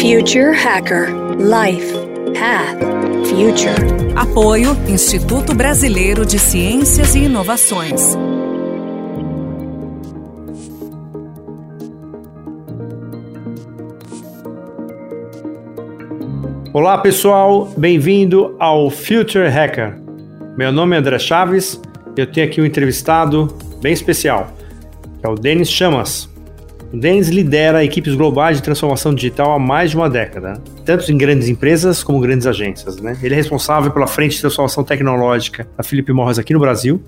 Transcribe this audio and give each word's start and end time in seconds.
Future 0.00 0.54
Hacker 0.54 1.08
Life 1.36 1.92
Path 2.32 2.80
Future. 3.28 4.16
Apoio 4.16 4.70
Instituto 4.88 5.54
Brasileiro 5.54 6.24
de 6.24 6.38
Ciências 6.38 7.14
e 7.14 7.24
Inovações. 7.24 8.16
Olá 16.72 16.96
pessoal, 16.96 17.66
bem-vindo 17.76 18.56
ao 18.58 18.88
Future 18.88 19.48
Hacker. 19.48 20.00
Meu 20.56 20.72
nome 20.72 20.96
é 20.96 20.98
André 20.98 21.18
Chaves 21.18 21.78
e 22.16 22.20
eu 22.22 22.26
tenho 22.26 22.46
aqui 22.46 22.58
um 22.58 22.64
entrevistado 22.64 23.54
bem 23.82 23.92
especial, 23.92 24.50
que 25.20 25.26
é 25.26 25.28
o 25.28 25.34
Denis 25.34 25.70
Chamas. 25.70 26.29
O 26.92 26.96
Denis 26.96 27.28
lidera 27.28 27.84
equipes 27.84 28.14
globais 28.16 28.56
de 28.56 28.62
transformação 28.64 29.14
digital 29.14 29.52
há 29.52 29.58
mais 29.60 29.90
de 29.90 29.96
uma 29.96 30.10
década, 30.10 30.60
tanto 30.84 31.10
em 31.12 31.16
grandes 31.16 31.48
empresas 31.48 32.02
como 32.02 32.18
grandes 32.18 32.48
agências. 32.48 33.00
Né? 33.00 33.16
Ele 33.22 33.32
é 33.32 33.36
responsável 33.36 33.92
pela 33.92 34.08
frente 34.08 34.34
de 34.34 34.40
transformação 34.40 34.82
tecnológica 34.82 35.68
da 35.76 35.84
Philip 35.84 36.12
Morris 36.12 36.38
aqui 36.38 36.52
no 36.52 36.58
Brasil 36.58 37.00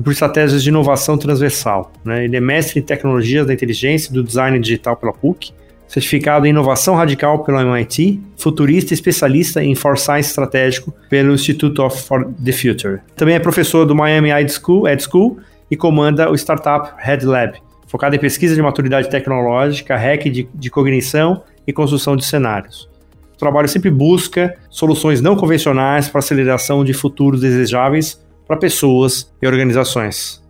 e 0.00 0.02
por 0.02 0.10
estratégias 0.10 0.62
de 0.62 0.70
inovação 0.70 1.18
transversal. 1.18 1.92
Né? 2.02 2.24
Ele 2.24 2.36
é 2.36 2.40
mestre 2.40 2.80
em 2.80 2.82
tecnologias 2.82 3.46
da 3.46 3.52
inteligência 3.52 4.08
e 4.10 4.14
do 4.14 4.24
design 4.24 4.58
digital 4.58 4.96
pela 4.96 5.12
PUC 5.12 5.52
certificado 5.86 6.46
em 6.46 6.50
inovação 6.50 6.94
radical 6.94 7.44
pelo 7.44 7.60
MIT, 7.60 8.20
futurista 8.36 8.92
e 8.92 8.94
especialista 8.94 9.62
em 9.62 9.74
foresight 9.74 10.26
estratégico 10.26 10.92
pelo 11.08 11.32
Institute 11.32 11.80
of 11.80 12.02
for 12.02 12.32
the 12.44 12.52
Future. 12.52 13.00
Também 13.14 13.34
é 13.34 13.38
professor 13.38 13.86
do 13.86 13.94
Miami 13.94 14.30
Ed 14.30 14.50
School, 14.52 14.88
Ed 14.88 15.02
School 15.02 15.38
e 15.70 15.76
comanda 15.76 16.30
o 16.30 16.34
Startup 16.34 16.92
Head 16.98 17.24
Lab, 17.24 17.60
focado 17.86 18.14
em 18.16 18.18
pesquisa 18.18 18.54
de 18.54 18.62
maturidade 18.62 19.08
tecnológica, 19.08 19.96
hack 19.96 20.24
de, 20.24 20.48
de 20.54 20.70
cognição 20.70 21.42
e 21.66 21.72
construção 21.72 22.16
de 22.16 22.24
cenários. 22.24 22.88
O 23.34 23.38
trabalho 23.38 23.68
sempre 23.68 23.90
busca 23.90 24.56
soluções 24.70 25.20
não 25.20 25.36
convencionais 25.36 26.08
para 26.08 26.20
aceleração 26.20 26.84
de 26.84 26.94
futuros 26.94 27.42
desejáveis 27.42 28.24
para 28.46 28.56
pessoas 28.56 29.30
e 29.42 29.46
organizações. 29.46 30.42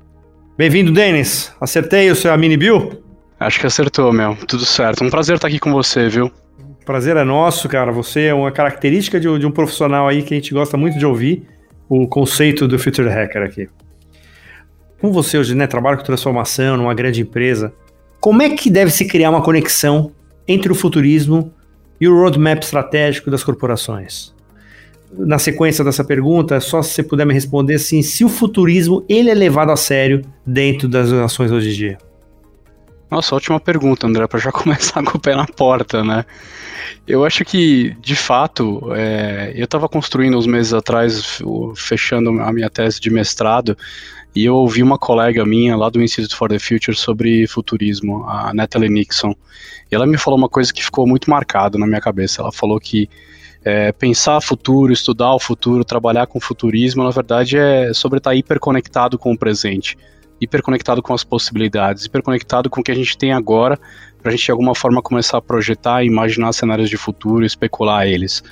Bem-vindo, 0.56 0.92
Denis. 0.92 1.52
Acertei 1.60 2.10
o 2.10 2.14
seu 2.14 2.36
mini 2.38 2.56
bill? 2.56 3.02
Acho 3.38 3.60
que 3.60 3.66
acertou, 3.66 4.12
meu. 4.12 4.36
Tudo 4.46 4.64
certo. 4.64 5.04
Um 5.04 5.10
prazer 5.10 5.34
estar 5.34 5.48
aqui 5.48 5.58
com 5.58 5.72
você, 5.72 6.08
viu? 6.08 6.30
Prazer 6.84 7.16
é 7.16 7.24
nosso, 7.24 7.68
cara. 7.68 7.90
Você 7.90 8.26
é 8.26 8.34
uma 8.34 8.52
característica 8.52 9.18
de, 9.18 9.38
de 9.38 9.46
um 9.46 9.50
profissional 9.50 10.06
aí 10.06 10.22
que 10.22 10.32
a 10.32 10.36
gente 10.36 10.54
gosta 10.54 10.76
muito 10.76 10.98
de 10.98 11.04
ouvir 11.04 11.42
o 11.88 12.06
conceito 12.06 12.66
do 12.68 12.78
Future 12.78 13.08
Hacker 13.08 13.42
aqui. 13.42 13.68
Como 15.00 15.12
você 15.12 15.38
hoje 15.38 15.54
né, 15.54 15.66
trabalha 15.66 15.96
com 15.96 16.02
transformação 16.02 16.76
numa 16.76 16.94
grande 16.94 17.20
empresa, 17.20 17.72
como 18.20 18.42
é 18.42 18.50
que 18.50 18.70
deve 18.70 18.90
se 18.90 19.04
criar 19.04 19.30
uma 19.30 19.42
conexão 19.42 20.10
entre 20.48 20.72
o 20.72 20.74
futurismo 20.74 21.52
e 22.00 22.08
o 22.08 22.14
roadmap 22.14 22.62
estratégico 22.62 23.30
das 23.30 23.44
corporações? 23.44 24.34
Na 25.12 25.38
sequência 25.38 25.84
dessa 25.84 26.02
pergunta, 26.02 26.58
só 26.60 26.82
se 26.82 26.94
você 26.94 27.02
puder 27.02 27.24
me 27.24 27.32
responder 27.32 27.74
assim, 27.74 28.02
se 28.02 28.24
o 28.24 28.28
futurismo 28.28 29.04
ele 29.08 29.30
é 29.30 29.34
levado 29.34 29.70
a 29.70 29.76
sério 29.76 30.22
dentro 30.44 30.88
das 30.88 31.12
ações 31.12 31.52
hoje 31.52 31.70
em 31.70 31.74
dia. 31.74 31.98
Nossa, 33.10 33.36
ótima 33.36 33.60
pergunta, 33.60 34.06
André, 34.06 34.26
para 34.26 34.40
já 34.40 34.50
começar 34.52 35.02
com 35.04 35.16
o 35.16 35.20
pé 35.20 35.36
na 35.36 35.46
porta, 35.46 36.02
né? 36.02 36.24
Eu 37.06 37.24
acho 37.24 37.44
que, 37.44 37.96
de 38.00 38.16
fato, 38.16 38.92
é, 38.92 39.52
eu 39.54 39.64
estava 39.64 39.88
construindo 39.88 40.36
uns 40.36 40.46
meses 40.46 40.72
atrás, 40.72 41.40
fechando 41.76 42.30
a 42.40 42.52
minha 42.52 42.68
tese 42.68 43.00
de 43.00 43.10
mestrado, 43.10 43.76
e 44.36 44.44
eu 44.44 44.54
ouvi 44.54 44.82
uma 44.82 44.98
colega 44.98 45.46
minha 45.46 45.74
lá 45.74 45.88
do 45.88 46.02
Institute 46.02 46.36
for 46.36 46.50
the 46.50 46.58
Future 46.58 46.94
sobre 46.94 47.46
futurismo, 47.46 48.22
a 48.28 48.52
Natalie 48.52 48.90
Nixon. 48.90 49.34
E 49.90 49.94
ela 49.94 50.06
me 50.06 50.18
falou 50.18 50.38
uma 50.38 50.48
coisa 50.48 50.72
que 50.74 50.84
ficou 50.84 51.06
muito 51.06 51.30
marcado 51.30 51.78
na 51.78 51.86
minha 51.86 52.02
cabeça. 52.02 52.42
Ela 52.42 52.52
falou 52.52 52.78
que 52.78 53.08
é, 53.64 53.92
pensar 53.92 54.42
futuro, 54.42 54.92
estudar 54.92 55.32
o 55.34 55.40
futuro, 55.40 55.82
trabalhar 55.86 56.26
com 56.26 56.38
futurismo, 56.38 57.02
na 57.02 57.10
verdade, 57.10 57.56
é 57.56 57.94
sobre 57.94 58.18
estar 58.18 58.34
hiperconectado 58.34 59.18
com 59.18 59.32
o 59.32 59.38
presente 59.38 59.96
hiperconectado 60.40 61.02
com 61.02 61.14
as 61.14 61.24
possibilidades, 61.24 62.04
hiperconectado 62.04 62.68
com 62.68 62.82
o 62.82 62.84
que 62.84 62.92
a 62.92 62.94
gente 62.94 63.16
tem 63.16 63.32
agora, 63.32 63.78
para 64.20 64.30
a 64.30 64.36
gente 64.36 64.44
de 64.44 64.50
alguma 64.50 64.74
forma 64.74 65.00
começar 65.00 65.38
a 65.38 65.42
projetar 65.42 66.02
e 66.02 66.06
imaginar 66.06 66.52
cenários 66.52 66.90
de 66.90 66.96
futuro 66.96 67.44
especular 67.44 68.06
eles. 68.06 68.42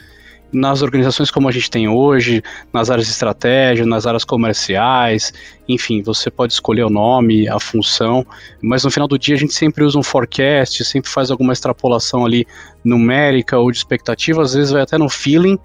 Nas 0.54 0.82
organizações 0.82 1.32
como 1.32 1.48
a 1.48 1.53
gente 1.53 1.69
tem 1.69 1.88
hoje, 1.88 2.41
nas 2.72 2.88
áreas 2.88 3.06
de 3.06 3.12
estratégia, 3.12 3.84
nas 3.84 4.06
áreas 4.06 4.25
comerciais, 4.25 5.32
enfim, 5.69 6.00
você 6.00 6.31
pode 6.31 6.53
escolher 6.53 6.84
o 6.84 6.91
nome, 6.91 7.48
a 7.48 7.59
função, 7.59 8.25
mas 8.62 8.84
no 8.84 8.91
final 8.91 9.09
do 9.09 9.19
dia 9.19 9.34
a 9.34 9.38
gente 9.38 9.53
sempre 9.53 9.82
usa 9.82 9.98
um 9.98 10.03
forecast, 10.03 10.84
sempre 10.84 11.10
faz 11.10 11.31
alguma 11.31 11.53
extrapolação 11.53 12.25
ali 12.25 12.47
numérica 12.84 13.59
ou 13.59 13.70
de 13.70 13.78
expectativa, 13.78 14.43
às 14.43 14.54
vezes 14.54 14.70
vai 14.70 14.82
até 14.82 14.97
no 14.97 15.09
feeling, 15.09 15.59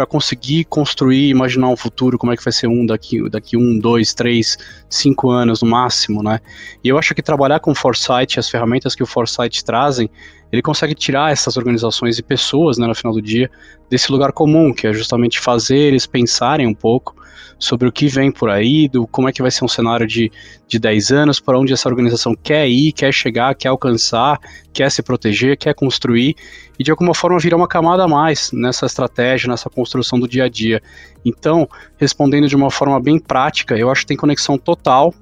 para 0.00 0.06
conseguir 0.06 0.64
construir, 0.64 1.28
imaginar 1.28 1.68
um 1.68 1.76
futuro, 1.76 2.16
como 2.16 2.32
é 2.32 2.36
que 2.36 2.42
vai 2.42 2.54
ser 2.54 2.66
um 2.66 2.86
daqui, 2.86 3.28
daqui 3.28 3.54
um, 3.54 3.78
dois, 3.78 4.14
três, 4.14 4.56
cinco 4.88 5.28
anos 5.28 5.60
no 5.60 5.68
máximo, 5.68 6.22
né? 6.22 6.40
E 6.82 6.88
eu 6.88 6.96
acho 6.96 7.14
que 7.14 7.20
trabalhar 7.20 7.60
com 7.60 7.74
Foresight, 7.74 8.40
as 8.40 8.48
ferramentas 8.48 8.94
que 8.94 9.02
o 9.02 9.06
Foresight 9.06 9.62
trazem, 9.62 10.08
ele 10.52 10.62
consegue 10.62 10.94
tirar 10.94 11.32
essas 11.32 11.56
organizações 11.56 12.18
e 12.18 12.22
pessoas, 12.22 12.78
né, 12.78 12.86
no 12.86 12.94
final 12.94 13.12
do 13.12 13.22
dia, 13.22 13.50
desse 13.88 14.10
lugar 14.10 14.32
comum, 14.32 14.72
que 14.72 14.86
é 14.86 14.92
justamente 14.92 15.38
fazer 15.38 15.76
eles 15.76 16.06
pensarem 16.06 16.66
um 16.66 16.74
pouco 16.74 17.14
sobre 17.60 17.86
o 17.86 17.92
que 17.92 18.08
vem 18.08 18.32
por 18.32 18.48
aí, 18.48 18.88
do 18.88 19.06
como 19.06 19.28
é 19.28 19.32
que 19.32 19.42
vai 19.42 19.50
ser 19.50 19.64
um 19.64 19.68
cenário 19.68 20.06
de, 20.06 20.32
de 20.66 20.78
10 20.78 21.12
anos, 21.12 21.38
para 21.38 21.58
onde 21.58 21.74
essa 21.74 21.88
organização 21.88 22.34
quer 22.34 22.66
ir, 22.66 22.90
quer 22.92 23.12
chegar, 23.12 23.54
quer 23.54 23.68
alcançar, 23.68 24.40
quer 24.72 24.90
se 24.90 25.02
proteger, 25.02 25.58
quer 25.58 25.74
construir, 25.74 26.34
e 26.78 26.82
de 26.82 26.90
alguma 26.90 27.14
forma 27.14 27.38
virar 27.38 27.58
uma 27.58 27.68
camada 27.68 28.04
a 28.04 28.08
mais 28.08 28.50
nessa 28.52 28.86
estratégia, 28.86 29.48
nessa 29.48 29.68
construção 29.68 30.18
do 30.18 30.26
dia 30.26 30.44
a 30.44 30.48
dia. 30.48 30.82
Então, 31.22 31.68
respondendo 31.98 32.48
de 32.48 32.56
uma 32.56 32.70
forma 32.70 32.98
bem 32.98 33.18
prática, 33.18 33.76
eu 33.76 33.90
acho 33.90 34.02
que 34.02 34.08
tem 34.08 34.16
conexão 34.16 34.56
total 34.56 35.14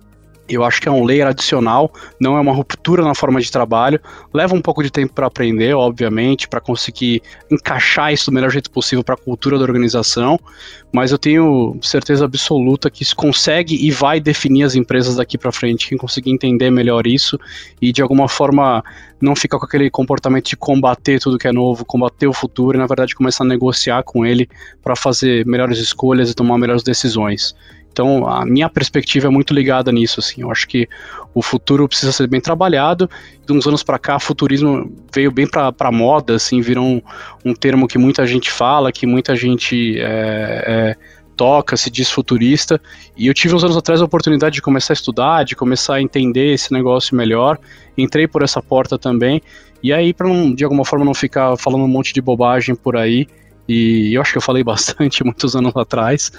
eu 0.48 0.64
acho 0.64 0.80
que 0.80 0.88
é 0.88 0.92
um 0.92 1.04
layer 1.04 1.26
adicional, 1.26 1.92
não 2.20 2.36
é 2.36 2.40
uma 2.40 2.52
ruptura 2.52 3.02
na 3.02 3.14
forma 3.14 3.40
de 3.40 3.50
trabalho. 3.50 4.00
Leva 4.32 4.54
um 4.54 4.62
pouco 4.62 4.82
de 4.82 4.90
tempo 4.90 5.12
para 5.12 5.26
aprender, 5.26 5.74
obviamente, 5.74 6.48
para 6.48 6.60
conseguir 6.60 7.22
encaixar 7.50 8.12
isso 8.12 8.30
do 8.30 8.34
melhor 8.34 8.50
jeito 8.50 8.70
possível 8.70 9.04
para 9.04 9.14
a 9.14 9.18
cultura 9.18 9.58
da 9.58 9.64
organização, 9.64 10.38
mas 10.92 11.12
eu 11.12 11.18
tenho 11.18 11.78
certeza 11.82 12.24
absoluta 12.24 12.90
que 12.90 13.02
isso 13.02 13.14
consegue 13.14 13.74
e 13.86 13.90
vai 13.90 14.20
definir 14.20 14.62
as 14.62 14.74
empresas 14.74 15.16
daqui 15.16 15.36
para 15.36 15.52
frente. 15.52 15.88
Quem 15.88 15.98
conseguir 15.98 16.30
entender 16.30 16.70
melhor 16.70 17.06
isso 17.06 17.38
e 17.80 17.92
de 17.92 18.00
alguma 18.00 18.28
forma 18.28 18.82
não 19.20 19.34
ficar 19.34 19.58
com 19.58 19.66
aquele 19.66 19.90
comportamento 19.90 20.46
de 20.48 20.56
combater 20.56 21.20
tudo 21.20 21.38
que 21.38 21.48
é 21.48 21.52
novo, 21.52 21.84
combater 21.84 22.26
o 22.26 22.32
futuro 22.32 22.76
e 22.76 22.80
na 22.80 22.86
verdade 22.86 23.14
começar 23.14 23.44
a 23.44 23.46
negociar 23.46 24.02
com 24.02 24.24
ele 24.24 24.48
para 24.82 24.94
fazer 24.94 25.44
melhores 25.44 25.78
escolhas 25.78 26.30
e 26.30 26.34
tomar 26.34 26.56
melhores 26.56 26.82
decisões. 26.82 27.54
Então, 27.92 28.28
a 28.28 28.44
minha 28.44 28.68
perspectiva 28.68 29.26
é 29.26 29.30
muito 29.30 29.52
ligada 29.52 29.90
nisso, 29.90 30.20
assim. 30.20 30.42
Eu 30.42 30.50
acho 30.50 30.68
que 30.68 30.88
o 31.34 31.42
futuro 31.42 31.88
precisa 31.88 32.12
ser 32.12 32.26
bem 32.26 32.40
trabalhado. 32.40 33.10
De 33.46 33.52
uns 33.52 33.66
anos 33.66 33.82
para 33.82 33.98
cá, 33.98 34.18
futurismo 34.18 34.92
veio 35.12 35.32
bem 35.32 35.46
para 35.48 35.90
moda, 35.90 36.36
assim, 36.36 36.60
virou 36.60 36.84
um, 36.84 37.02
um, 37.44 37.54
termo 37.54 37.88
que 37.88 37.98
muita 37.98 38.26
gente 38.26 38.50
fala, 38.50 38.92
que 38.92 39.06
muita 39.06 39.34
gente 39.34 39.98
é, 39.98 40.04
é, 40.04 40.96
toca, 41.36 41.76
se 41.76 41.90
diz 41.90 42.10
futurista. 42.10 42.80
E 43.16 43.26
eu 43.26 43.34
tive 43.34 43.54
uns 43.54 43.64
anos 43.64 43.76
atrás 43.76 44.00
a 44.00 44.04
oportunidade 44.04 44.54
de 44.54 44.62
começar 44.62 44.92
a 44.92 44.94
estudar, 44.94 45.44
de 45.44 45.56
começar 45.56 45.94
a 45.94 46.02
entender 46.02 46.52
esse 46.52 46.72
negócio 46.72 47.16
melhor. 47.16 47.58
Entrei 47.96 48.28
por 48.28 48.42
essa 48.42 48.62
porta 48.62 48.98
também. 48.98 49.42
E 49.82 49.92
aí, 49.92 50.12
para 50.12 50.28
de 50.54 50.64
alguma 50.64 50.84
forma 50.84 51.04
não 51.04 51.14
ficar 51.14 51.56
falando 51.56 51.84
um 51.84 51.88
monte 51.88 52.12
de 52.12 52.20
bobagem 52.20 52.74
por 52.74 52.96
aí, 52.96 53.28
e 53.68 54.14
eu 54.14 54.22
acho 54.22 54.32
que 54.32 54.38
eu 54.38 54.42
falei 54.42 54.64
bastante 54.64 55.22
muitos 55.24 55.54
anos 55.54 55.76
atrás, 55.76 56.32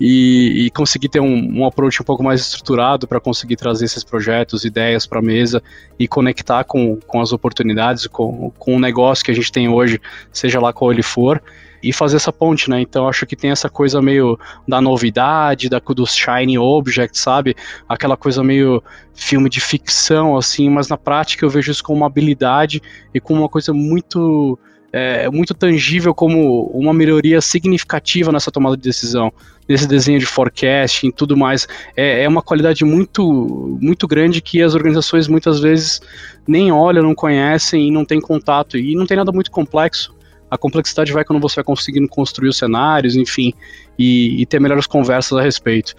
e, 0.00 0.66
e 0.66 0.70
consegui 0.70 1.08
ter 1.08 1.20
um, 1.20 1.60
um 1.60 1.66
approach 1.66 2.02
um 2.02 2.04
pouco 2.04 2.22
mais 2.22 2.40
estruturado 2.40 3.06
para 3.06 3.20
conseguir 3.20 3.56
trazer 3.56 3.84
esses 3.84 4.02
projetos, 4.02 4.64
ideias 4.64 5.06
para 5.06 5.20
a 5.20 5.22
mesa 5.22 5.62
e 5.98 6.08
conectar 6.08 6.64
com, 6.64 6.98
com 7.06 7.20
as 7.20 7.32
oportunidades, 7.32 8.06
com, 8.06 8.50
com 8.58 8.76
o 8.76 8.80
negócio 8.80 9.24
que 9.24 9.30
a 9.30 9.34
gente 9.34 9.52
tem 9.52 9.68
hoje, 9.68 10.00
seja 10.32 10.60
lá 10.60 10.72
qual 10.72 10.90
ele 10.90 11.02
for, 11.02 11.40
e 11.82 11.92
fazer 11.92 12.16
essa 12.16 12.32
ponte, 12.32 12.70
né? 12.70 12.80
Então 12.80 13.08
acho 13.08 13.26
que 13.26 13.34
tem 13.34 13.50
essa 13.50 13.68
coisa 13.68 14.00
meio 14.00 14.38
da 14.68 14.80
novidade, 14.80 15.68
da 15.68 15.80
do 15.80 16.06
shiny 16.06 16.56
object, 16.56 17.18
sabe? 17.18 17.56
Aquela 17.88 18.16
coisa 18.16 18.42
meio 18.44 18.82
filme 19.12 19.50
de 19.50 19.60
ficção 19.60 20.36
assim, 20.36 20.70
mas 20.70 20.88
na 20.88 20.96
prática 20.96 21.44
eu 21.44 21.50
vejo 21.50 21.72
isso 21.72 21.82
como 21.82 21.98
uma 21.98 22.06
habilidade 22.06 22.80
e 23.12 23.20
como 23.20 23.40
uma 23.40 23.48
coisa 23.48 23.72
muito 23.72 24.58
é, 24.92 25.28
muito 25.30 25.54
tangível 25.54 26.14
como 26.14 26.66
uma 26.66 26.92
melhoria 26.92 27.40
significativa 27.40 28.30
nessa 28.30 28.50
tomada 28.50 28.76
de 28.76 28.82
decisão, 28.82 29.32
nesse 29.66 29.88
desenho 29.88 30.18
de 30.18 30.26
forecast 30.26 31.06
e 31.06 31.10
tudo 31.10 31.36
mais. 31.36 31.66
É, 31.96 32.24
é 32.24 32.28
uma 32.28 32.42
qualidade 32.42 32.84
muito, 32.84 33.78
muito 33.80 34.06
grande 34.06 34.42
que 34.42 34.60
as 34.62 34.74
organizações 34.74 35.26
muitas 35.26 35.60
vezes 35.60 36.00
nem 36.46 36.70
olham, 36.70 37.02
não 37.02 37.14
conhecem 37.14 37.88
e 37.88 37.90
não 37.90 38.04
têm 38.04 38.20
contato. 38.20 38.76
E 38.76 38.94
não 38.94 39.06
tem 39.06 39.16
nada 39.16 39.32
muito 39.32 39.50
complexo. 39.50 40.14
A 40.50 40.58
complexidade 40.58 41.10
vai 41.10 41.24
quando 41.24 41.40
você 41.40 41.56
vai 41.56 41.64
conseguindo 41.64 42.06
construir 42.06 42.50
os 42.50 42.58
cenários, 42.58 43.16
enfim, 43.16 43.54
e, 43.98 44.42
e 44.42 44.44
ter 44.44 44.60
melhores 44.60 44.86
conversas 44.86 45.38
a 45.38 45.40
respeito. 45.40 45.94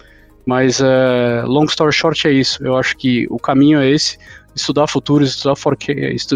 Mas, 0.46 0.78
uh, 0.78 1.46
long 1.46 1.64
story 1.64 1.92
short, 1.92 2.28
é 2.28 2.32
isso. 2.32 2.64
Eu 2.64 2.76
acho 2.76 2.96
que 2.96 3.26
o 3.30 3.38
caminho 3.38 3.80
é 3.80 3.90
esse 3.90 4.18
estudar 4.54 4.86
futuro, 4.86 5.24
estudar, 5.24 5.56
for, 5.56 5.76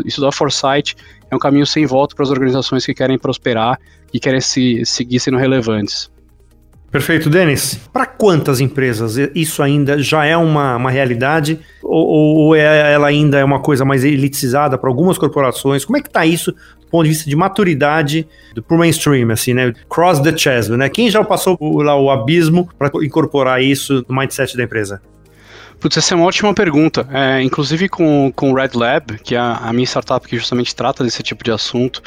estudar 0.04 0.32
foresight 0.32 0.96
é 1.30 1.36
um 1.36 1.38
caminho 1.38 1.66
sem 1.66 1.86
volta 1.86 2.14
para 2.14 2.24
as 2.24 2.30
organizações 2.30 2.84
que 2.84 2.94
querem 2.94 3.18
prosperar 3.18 3.78
e 4.12 4.18
querem 4.18 4.40
se, 4.40 4.84
seguir 4.84 5.20
sendo 5.20 5.36
relevantes. 5.36 6.10
Perfeito, 6.90 7.28
Denis. 7.28 7.78
Para 7.92 8.06
quantas 8.06 8.60
empresas 8.60 9.16
isso 9.34 9.62
ainda 9.62 10.02
já 10.02 10.24
é 10.24 10.34
uma, 10.36 10.76
uma 10.76 10.90
realidade 10.90 11.60
ou, 11.82 12.06
ou 12.06 12.56
é, 12.56 12.92
ela 12.94 13.08
ainda 13.08 13.38
é 13.38 13.44
uma 13.44 13.60
coisa 13.60 13.84
mais 13.84 14.04
elitizada 14.04 14.78
para 14.78 14.88
algumas 14.88 15.18
corporações? 15.18 15.84
Como 15.84 15.98
é 15.98 16.00
que 16.00 16.08
está 16.08 16.24
isso 16.24 16.50
do 16.52 16.90
ponto 16.90 17.02
de 17.02 17.10
vista 17.10 17.28
de 17.28 17.36
maturidade 17.36 18.26
para 18.66 18.74
o 18.74 18.78
mainstream, 18.78 19.30
assim, 19.30 19.52
né? 19.52 19.74
Cross 19.90 20.20
the 20.20 20.34
chasm, 20.34 20.76
né? 20.76 20.88
Quem 20.88 21.10
já 21.10 21.22
passou 21.22 21.58
lá 21.60 21.94
o 21.94 22.10
abismo 22.10 22.66
para 22.78 22.90
incorporar 23.04 23.62
isso 23.62 24.02
no 24.08 24.16
mindset 24.16 24.56
da 24.56 24.62
empresa? 24.62 25.02
Putz, 25.80 25.96
essa 25.96 26.12
é 26.12 26.16
uma 26.16 26.26
ótima 26.26 26.52
pergunta. 26.52 27.08
É, 27.12 27.40
inclusive 27.40 27.88
com, 27.88 28.32
com 28.34 28.50
o 28.50 28.54
Red 28.54 28.70
Lab, 28.74 29.16
que 29.18 29.36
é 29.36 29.38
a, 29.38 29.72
minha 29.72 29.86
startup 29.86 30.26
que 30.26 30.36
justamente 30.36 30.74
trata 30.74 31.04
desse 31.04 31.22
tipo 31.22 31.44
de 31.44 31.52
assunto, 31.52 32.02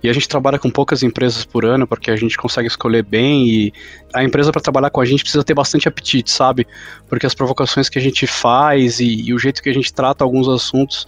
e 0.00 0.08
a 0.08 0.12
gente 0.12 0.28
trabalha 0.28 0.60
com 0.60 0.70
poucas 0.70 1.02
empresas 1.02 1.44
por 1.44 1.64
ano, 1.64 1.88
porque 1.88 2.10
a 2.10 2.16
gente 2.16 2.36
consegue 2.36 2.68
escolher 2.68 3.02
bem, 3.02 3.48
e 3.48 3.72
a 4.14 4.22
empresa 4.22 4.52
para 4.52 4.60
trabalhar 4.60 4.90
com 4.90 5.00
a 5.00 5.04
gente 5.04 5.24
precisa 5.24 5.42
ter 5.42 5.54
bastante 5.54 5.88
apetite, 5.88 6.30
sabe? 6.30 6.68
Porque 7.08 7.26
as 7.26 7.34
provocações 7.34 7.88
que 7.88 7.98
a 7.98 8.02
gente 8.02 8.28
faz 8.28 9.00
e, 9.00 9.22
e 9.22 9.34
o 9.34 9.38
jeito 9.38 9.60
que 9.60 9.70
a 9.70 9.74
gente 9.74 9.92
trata 9.92 10.22
alguns 10.22 10.48
assuntos 10.48 11.04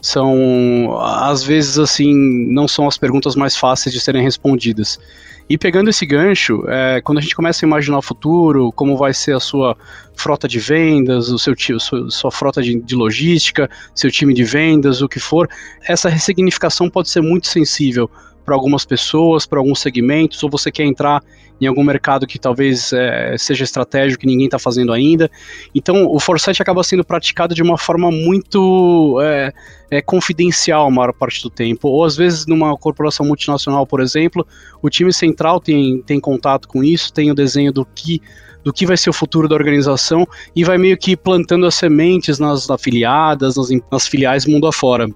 são, 0.00 0.96
às 1.00 1.42
vezes, 1.42 1.80
assim, 1.80 2.14
não 2.48 2.68
são 2.68 2.86
as 2.86 2.96
perguntas 2.96 3.34
mais 3.34 3.56
fáceis 3.56 3.92
de 3.92 4.00
serem 4.00 4.22
respondidas. 4.22 5.00
E 5.48 5.56
pegando 5.56 5.88
esse 5.88 6.04
gancho, 6.04 6.64
é, 6.68 7.00
quando 7.00 7.18
a 7.18 7.20
gente 7.20 7.36
começa 7.36 7.64
a 7.64 7.66
imaginar 7.66 7.98
o 7.98 8.02
futuro, 8.02 8.72
como 8.72 8.96
vai 8.96 9.14
ser 9.14 9.36
a 9.36 9.40
sua 9.40 9.76
frota 10.16 10.48
de 10.48 10.58
vendas, 10.58 11.28
o 11.28 11.38
seu 11.38 11.54
sua, 11.78 12.10
sua 12.10 12.30
frota 12.32 12.60
de, 12.60 12.80
de, 12.80 12.94
logística, 12.96 13.70
seu 13.94 14.10
time 14.10 14.34
de 14.34 14.42
vendas, 14.42 15.02
o 15.02 15.08
que 15.08 15.20
for, 15.20 15.48
essa 15.86 16.08
ressignificação 16.08 16.90
pode 16.90 17.10
ser 17.10 17.20
muito 17.20 17.46
sensível 17.46 18.10
para 18.46 18.54
algumas 18.54 18.84
pessoas, 18.84 19.44
para 19.44 19.58
alguns 19.58 19.80
segmentos, 19.80 20.42
ou 20.42 20.48
você 20.48 20.70
quer 20.70 20.84
entrar 20.84 21.20
em 21.60 21.66
algum 21.66 21.82
mercado 21.82 22.26
que 22.26 22.38
talvez 22.38 22.92
é, 22.92 23.34
seja 23.36 23.64
estratégico 23.64 24.20
que 24.20 24.26
ninguém 24.26 24.44
está 24.44 24.58
fazendo 24.58 24.92
ainda. 24.92 25.28
Então, 25.74 26.06
o 26.06 26.20
foresight 26.20 26.62
acaba 26.62 26.82
sendo 26.84 27.04
praticado 27.04 27.54
de 27.54 27.62
uma 27.62 27.76
forma 27.76 28.10
muito 28.10 29.18
é, 29.22 29.52
é, 29.90 30.00
confidencial 30.00 30.86
a 30.86 30.90
maior 30.90 31.12
parte 31.12 31.42
do 31.42 31.50
tempo. 31.50 31.88
Ou 31.88 32.04
às 32.04 32.16
vezes, 32.16 32.46
numa 32.46 32.76
corporação 32.76 33.26
multinacional, 33.26 33.86
por 33.86 34.00
exemplo, 34.00 34.46
o 34.80 34.88
time 34.88 35.12
central 35.12 35.60
tem, 35.60 36.00
tem 36.02 36.20
contato 36.20 36.68
com 36.68 36.84
isso, 36.84 37.12
tem 37.12 37.30
o 37.30 37.34
desenho 37.34 37.72
do 37.72 37.84
que 37.84 38.20
do 38.62 38.72
que 38.72 38.84
vai 38.84 38.96
ser 38.96 39.08
o 39.08 39.12
futuro 39.12 39.46
da 39.48 39.54
organização 39.54 40.26
e 40.54 40.64
vai 40.64 40.76
meio 40.76 40.98
que 40.98 41.16
plantando 41.16 41.66
as 41.66 41.76
sementes 41.76 42.40
nas 42.40 42.68
afiliadas, 42.68 43.54
nas, 43.54 43.68
nas 43.92 44.08
filiais 44.08 44.44
mundo 44.44 44.66
afora 44.66 45.06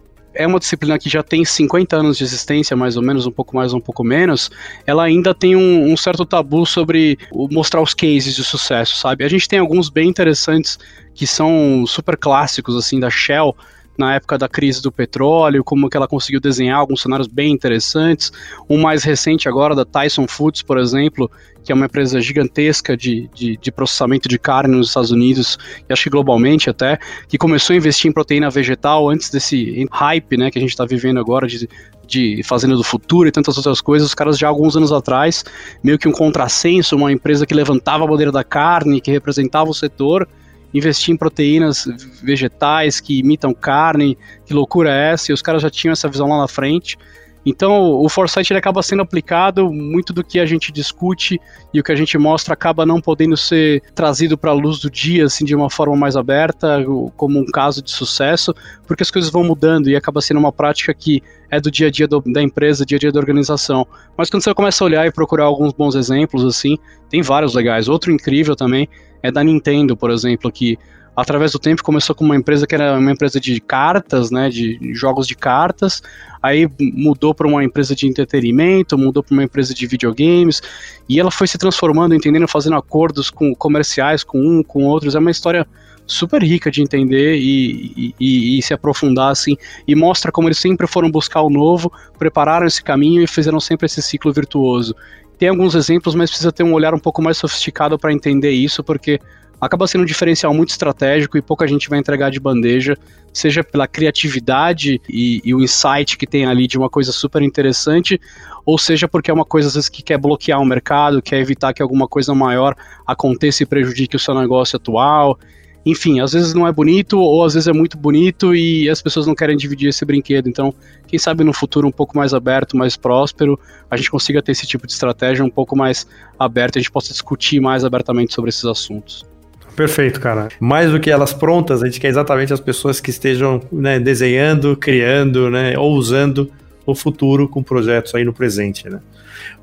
é 0.41 0.47
uma 0.47 0.59
disciplina 0.59 0.99
que 0.99 1.09
já 1.09 1.23
tem 1.23 1.45
50 1.45 1.97
anos 1.97 2.17
de 2.17 2.25
existência, 2.25 2.75
mais 2.75 2.97
ou 2.97 3.03
menos, 3.03 3.27
um 3.27 3.31
pouco 3.31 3.55
mais, 3.55 3.75
um 3.75 3.81
pouco 3.81 4.03
menos, 4.03 4.51
ela 4.87 5.05
ainda 5.05 5.35
tem 5.35 5.55
um, 5.55 5.93
um, 5.93 5.97
certo 5.97 6.25
tabu 6.25 6.65
sobre 6.65 7.19
mostrar 7.51 7.83
os 7.83 7.93
cases 7.93 8.35
de 8.35 8.43
sucesso, 8.43 8.97
sabe? 8.97 9.23
A 9.23 9.29
gente 9.29 9.47
tem 9.47 9.59
alguns 9.59 9.91
bem 9.91 10.09
interessantes 10.09 10.79
que 11.15 11.27
são 11.27 11.85
super 11.87 12.17
clássicos, 12.17 12.75
assim, 12.75 12.99
da 12.99 13.11
Shell, 13.11 13.55
na 14.00 14.14
época 14.14 14.38
da 14.38 14.49
crise 14.49 14.81
do 14.81 14.91
petróleo, 14.91 15.62
como 15.62 15.88
que 15.88 15.97
ela 15.97 16.08
conseguiu 16.08 16.41
desenhar 16.41 16.79
alguns 16.79 17.02
cenários 17.02 17.29
bem 17.29 17.52
interessantes. 17.52 18.32
Um 18.69 18.81
mais 18.81 19.05
recente 19.05 19.47
agora, 19.47 19.75
da 19.75 19.85
Tyson 19.85 20.26
Foods, 20.26 20.62
por 20.62 20.79
exemplo, 20.79 21.31
que 21.62 21.70
é 21.70 21.75
uma 21.75 21.85
empresa 21.85 22.19
gigantesca 22.19 22.97
de, 22.97 23.29
de, 23.35 23.58
de, 23.58 23.70
processamento 23.70 24.26
de 24.26 24.38
carne 24.38 24.75
nos 24.75 24.88
Estados 24.88 25.11
Unidos, 25.11 25.58
e 25.87 25.93
acho 25.93 26.05
que 26.05 26.11
globalmente 26.11 26.70
até, 26.70 26.99
que 27.29 27.37
começou 27.37 27.75
a 27.75 27.76
investir 27.76 28.11
em 28.11 28.14
proteína 28.14 28.49
vegetal 28.49 29.11
antes 29.11 29.29
desse 29.29 29.87
hype 29.93 30.37
né, 30.38 30.50
que 30.50 30.58
a 30.58 30.62
gente 30.62 30.70
está 30.70 30.87
vivendo 30.87 31.20
agora 31.20 31.46
de, 31.46 31.69
de 32.06 32.43
fazenda 32.43 32.75
do 32.75 32.82
futuro 32.82 33.29
e 33.29 33.31
tantas 33.31 33.58
outras 33.58 33.82
coisas, 33.82 34.08
os 34.08 34.14
caras 34.14 34.38
já 34.38 34.49
alguns 34.49 34.76
anos 34.76 34.93
atrás, 34.93 35.44
meio 35.85 35.99
que 35.99 36.08
um 36.08 36.12
contrassenso, 36.12 36.96
uma 36.96 37.12
empresa 37.12 37.44
que 37.44 37.53
levantava 37.53 38.05
a 38.05 38.06
bandeira 38.06 38.32
da 38.32 38.43
carne, 38.43 39.00
que 39.00 39.11
representava 39.11 39.69
o 39.69 39.75
setor, 39.75 40.26
investir 40.72 41.14
em 41.14 41.17
proteínas 41.17 41.87
vegetais 42.22 43.00
que 43.00 43.19
imitam 43.19 43.52
carne, 43.52 44.17
que 44.46 44.55
loucura 44.55 44.90
é 44.90 45.12
essa? 45.12 45.31
E 45.31 45.34
os 45.34 45.43
caras 45.43 45.62
já 45.62 45.70
tinham 45.70 45.93
essa 45.93 46.08
visão 46.08 46.28
lá 46.28 46.38
na 46.38 46.49
frente. 46.49 46.96
Então, 47.45 47.93
o 47.93 48.09
foresight 48.09 48.53
ele 48.53 48.59
acaba 48.59 48.83
sendo 48.83 49.03
aplicado, 49.03 49.73
muito 49.73 50.13
do 50.13 50.23
que 50.23 50.39
a 50.39 50.45
gente 50.45 50.71
discute 50.71 51.41
e 51.73 51.81
o 51.81 51.83
que 51.83 51.91
a 51.91 51.97
gente 51.97 52.19
mostra 52.19 52.53
acaba 52.53 52.85
não 52.85 53.01
podendo 53.01 53.37
ser 53.37 53.83
trazido 53.95 54.37
para 54.37 54.51
a 54.51 54.55
luz 54.55 54.79
do 54.79 54.91
dia, 54.91 55.25
assim, 55.25 55.45
de 55.45 55.55
uma 55.55 55.71
forma 55.71 55.97
mais 55.97 56.17
aberta, 56.17 56.85
como 57.17 57.39
um 57.39 57.47
caso 57.47 57.83
de 57.83 57.91
sucesso, 57.91 58.55
porque 58.87 59.03
as 59.03 59.11
coisas 59.11 59.31
vão 59.31 59.43
mudando 59.43 59.89
e 59.89 59.97
acaba 59.97 60.21
sendo 60.21 60.39
uma 60.39 60.53
prática 60.53 60.93
que 60.93 61.23
é 61.51 61.61
do 61.61 61.71
dia 61.71 61.89
a 61.89 61.91
dia 61.91 62.07
do, 62.07 62.23
da 62.27 62.43
empresa, 62.43 62.85
dia 62.85 62.97
a 62.97 63.01
dia 63.01 63.13
da 63.13 63.19
organização. 63.19 63.87
Mas 64.17 64.29
quando 64.29 64.43
você 64.43 64.55
começa 64.55 64.85
a 64.85 64.87
olhar 64.87 65.07
e 65.07 65.11
procurar 65.11 65.45
alguns 65.45 65.73
bons 65.73 65.95
exemplos, 65.95 66.45
assim, 66.45 66.79
tem 67.09 67.23
vários 67.23 67.55
legais. 67.55 67.89
Outro 67.89 68.13
incrível 68.13 68.55
também 68.55 68.89
é 69.23 69.33
da 69.33 69.43
Nintendo, 69.43 69.97
por 69.97 70.11
exemplo, 70.11 70.53
que 70.53 70.79
através 71.17 71.53
do 71.53 71.59
tempo 71.59 71.83
começou 71.83 72.15
com 72.15 72.25
uma 72.25 72.37
empresa 72.37 72.67
que 72.67 72.75
era 72.75 72.99
uma 72.99 73.11
empresa 73.11 73.41
de 73.41 73.61
cartas, 73.61 74.31
né, 74.31 74.49
de 74.49 74.95
jogos 74.95 75.27
de 75.27 75.35
cartas, 75.35 76.03
aí 76.43 76.69
mudou 76.81 77.35
para 77.35 77.47
uma 77.47 77.62
empresa 77.62 77.95
de 77.95 78.07
entretenimento, 78.07 78.97
mudou 78.97 79.23
para 79.23 79.33
uma 79.33 79.45
empresa 79.45 79.75
de 79.75 79.87
videogames, 79.87 80.62
e 81.09 81.21
ela 81.21 81.31
foi 81.31 81.47
se 81.47 81.59
transformando, 81.59 82.15
entendendo, 82.15 82.49
fazendo 82.49 82.77
acordos 82.77 83.31
com 83.31 83.55
comerciais 83.55 84.25
com 84.25 84.41
um, 84.41 84.62
com 84.62 84.85
outros, 84.85 85.15
é 85.15 85.19
uma 85.19 85.31
história 85.31 85.67
super 86.07 86.43
rica 86.43 86.71
de 86.71 86.83
entender 86.83 87.37
e, 87.37 88.15
e, 88.19 88.59
e, 88.59 88.63
se 88.63 88.75
aprofundar 88.75 89.31
assim, 89.31 89.56
e 89.87 89.95
mostra 89.95 90.33
como 90.33 90.49
eles 90.49 90.59
sempre 90.59 90.87
foram 90.87 91.11
buscar 91.11 91.41
o 91.43 91.51
novo, 91.51 91.93
prepararam 92.19 92.67
esse 92.67 92.83
caminho 92.83 93.23
e 93.23 93.27
fizeram 93.27 93.61
sempre 93.61 93.87
esse 93.87 94.03
ciclo 94.03 94.33
virtuoso. 94.33 94.95
Tem 95.39 95.49
alguns 95.49 95.75
exemplos, 95.75 96.15
mas 96.15 96.31
precisa 96.31 96.53
ter 96.53 96.65
um 96.65 96.75
olhar 96.75 96.95
um 96.95 96.99
pouco 96.99 97.23
mais 97.23 97.39
sofisticado 97.39 97.99
para 97.99 98.13
entender 98.13 98.51
isso, 98.51 98.83
porque 98.83 99.21
acaba 99.61 99.87
sendo 99.87 100.03
um 100.03 100.07
diferencial 100.07 100.55
muito 100.55 100.71
estratégico 100.71 101.37
e 101.37 101.43
pouca 101.43 101.67
gente 101.67 101.89
vai 101.89 101.99
entregar 101.99 102.31
de 102.31 102.41
bandeja, 102.41 102.97
seja 103.33 103.62
pela 103.62 103.87
criatividade 103.87 105.01
e, 105.09 105.41
e, 105.45 105.55
o 105.55 105.61
insight 105.61 106.17
que 106.17 106.27
tem 106.27 106.47
ali 106.47 106.67
de 106.67 106.79
uma 106.79 106.89
coisa 106.89 107.12
super 107.12 107.43
interessante, 107.43 108.21
ou 108.65 108.79
seja 108.79 109.07
porque 109.07 109.31
é 109.31 109.35
uma 109.35 109.45
coisa 109.45 109.69
às 109.69 109.75
vezes 109.75 109.89
que 109.89 110.03
quer 110.03 110.19
bloquear 110.19 110.61
o 110.61 110.65
mercado, 110.65 111.21
quer 111.21 111.39
evitar 111.39 111.73
que 111.73 111.83
alguma 111.83 112.09
coisa 112.09 112.35
maior 112.35 112.75
aconteça 113.07 113.62
e 113.62 113.67
prejudique 113.67 114.17
o 114.17 114.19
seu 114.19 114.35
negócio 114.35 114.77
atual 114.77 115.39
enfim, 115.85 116.21
às 116.21 116.33
vezes 116.33 116.53
não 116.53 116.67
é 116.67 116.73
bonito, 116.73 117.19
ou 117.19 117.45
às 117.45 117.55
vezes 117.55 117.67
é 117.67 117.73
muito 117.73 117.97
bonito 117.97 118.55
e 118.55 118.89
as 118.89 119.01
pessoas 119.01 119.27
não 119.27 119.35
querem 119.35 119.56
dividir 119.56 119.89
esse 119.89 120.05
brinquedo. 120.05 120.49
Então, 120.49 120.75
quem 121.06 121.19
sabe 121.19 121.43
no 121.43 121.53
futuro 121.53 121.89
um 121.89 121.93
pouco 121.93 122.17
mais 122.17 122.35
aberto, 122.35 122.77
mais 122.77 122.97
próspero, 122.97 123.59
a 123.91 123.97
gente 123.97 124.11
consiga 124.11 124.43
ter 124.43 124.53
esse 124.53 124.67
tipo 124.67 124.87
de 124.87 124.93
estratégia 124.93 125.44
um 125.44 125.51
pouco 125.51 125.77
mais 125.77 126.06
aberta, 126.39 126.79
a 126.79 126.82
gente 126.82 126.93
possa 126.93 127.13
discutir 127.13 127.61
mais 127.61 127.84
abertamente 127.84 128.34
sobre 128.34 128.51
esses 128.51 128.65
assuntos. 128.65 129.30
Perfeito, 129.77 130.20
cara. 130.20 130.48
Mais 130.58 130.91
do 130.91 131.00
que 131.00 131.10
elas 131.10 131.32
prontas, 131.32 131.82
a 131.82 131.86
gente 131.86 132.00
quer 132.00 132.08
exatamente 132.08 132.53
as 132.53 132.60
pessoas 132.60 133.00
que 133.00 133.10
estejam 133.10 133.62
né, 133.72 133.98
desenhando, 133.98 134.77
criando, 134.77 135.50
né, 135.50 135.79
ou 135.79 135.93
usando 135.93 136.50
o 136.84 136.94
futuro 136.94 137.48
com 137.48 137.62
projetos 137.62 138.15
aí 138.15 138.24
no 138.24 138.32
presente, 138.32 138.89
né? 138.89 139.00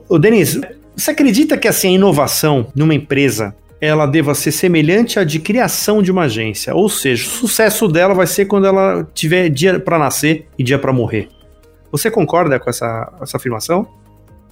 Ô, 0.07 0.17
Denis, 0.17 0.59
você 0.95 1.11
acredita 1.11 1.57
que 1.57 1.67
assim, 1.67 1.89
a 1.89 1.91
inovação 1.91 2.67
numa 2.73 2.93
empresa 2.93 3.53
ela 3.79 4.05
deva 4.05 4.33
ser 4.33 4.51
semelhante 4.51 5.19
à 5.19 5.23
de 5.23 5.39
criação 5.39 6.01
de 6.01 6.11
uma 6.11 6.23
agência. 6.23 6.73
Ou 6.73 6.89
seja, 6.89 7.27
o 7.27 7.29
sucesso 7.29 7.87
dela 7.87 8.13
vai 8.13 8.25
ser 8.25 8.45
quando 8.45 8.65
ela 8.65 9.07
tiver 9.13 9.49
dia 9.49 9.79
para 9.79 9.99
nascer 9.99 10.47
e 10.57 10.63
dia 10.63 10.79
para 10.79 10.91
morrer. 10.91 11.29
Você 11.91 12.09
concorda 12.09 12.59
com 12.59 12.69
essa, 12.69 13.13
essa 13.21 13.37
afirmação? 13.37 13.87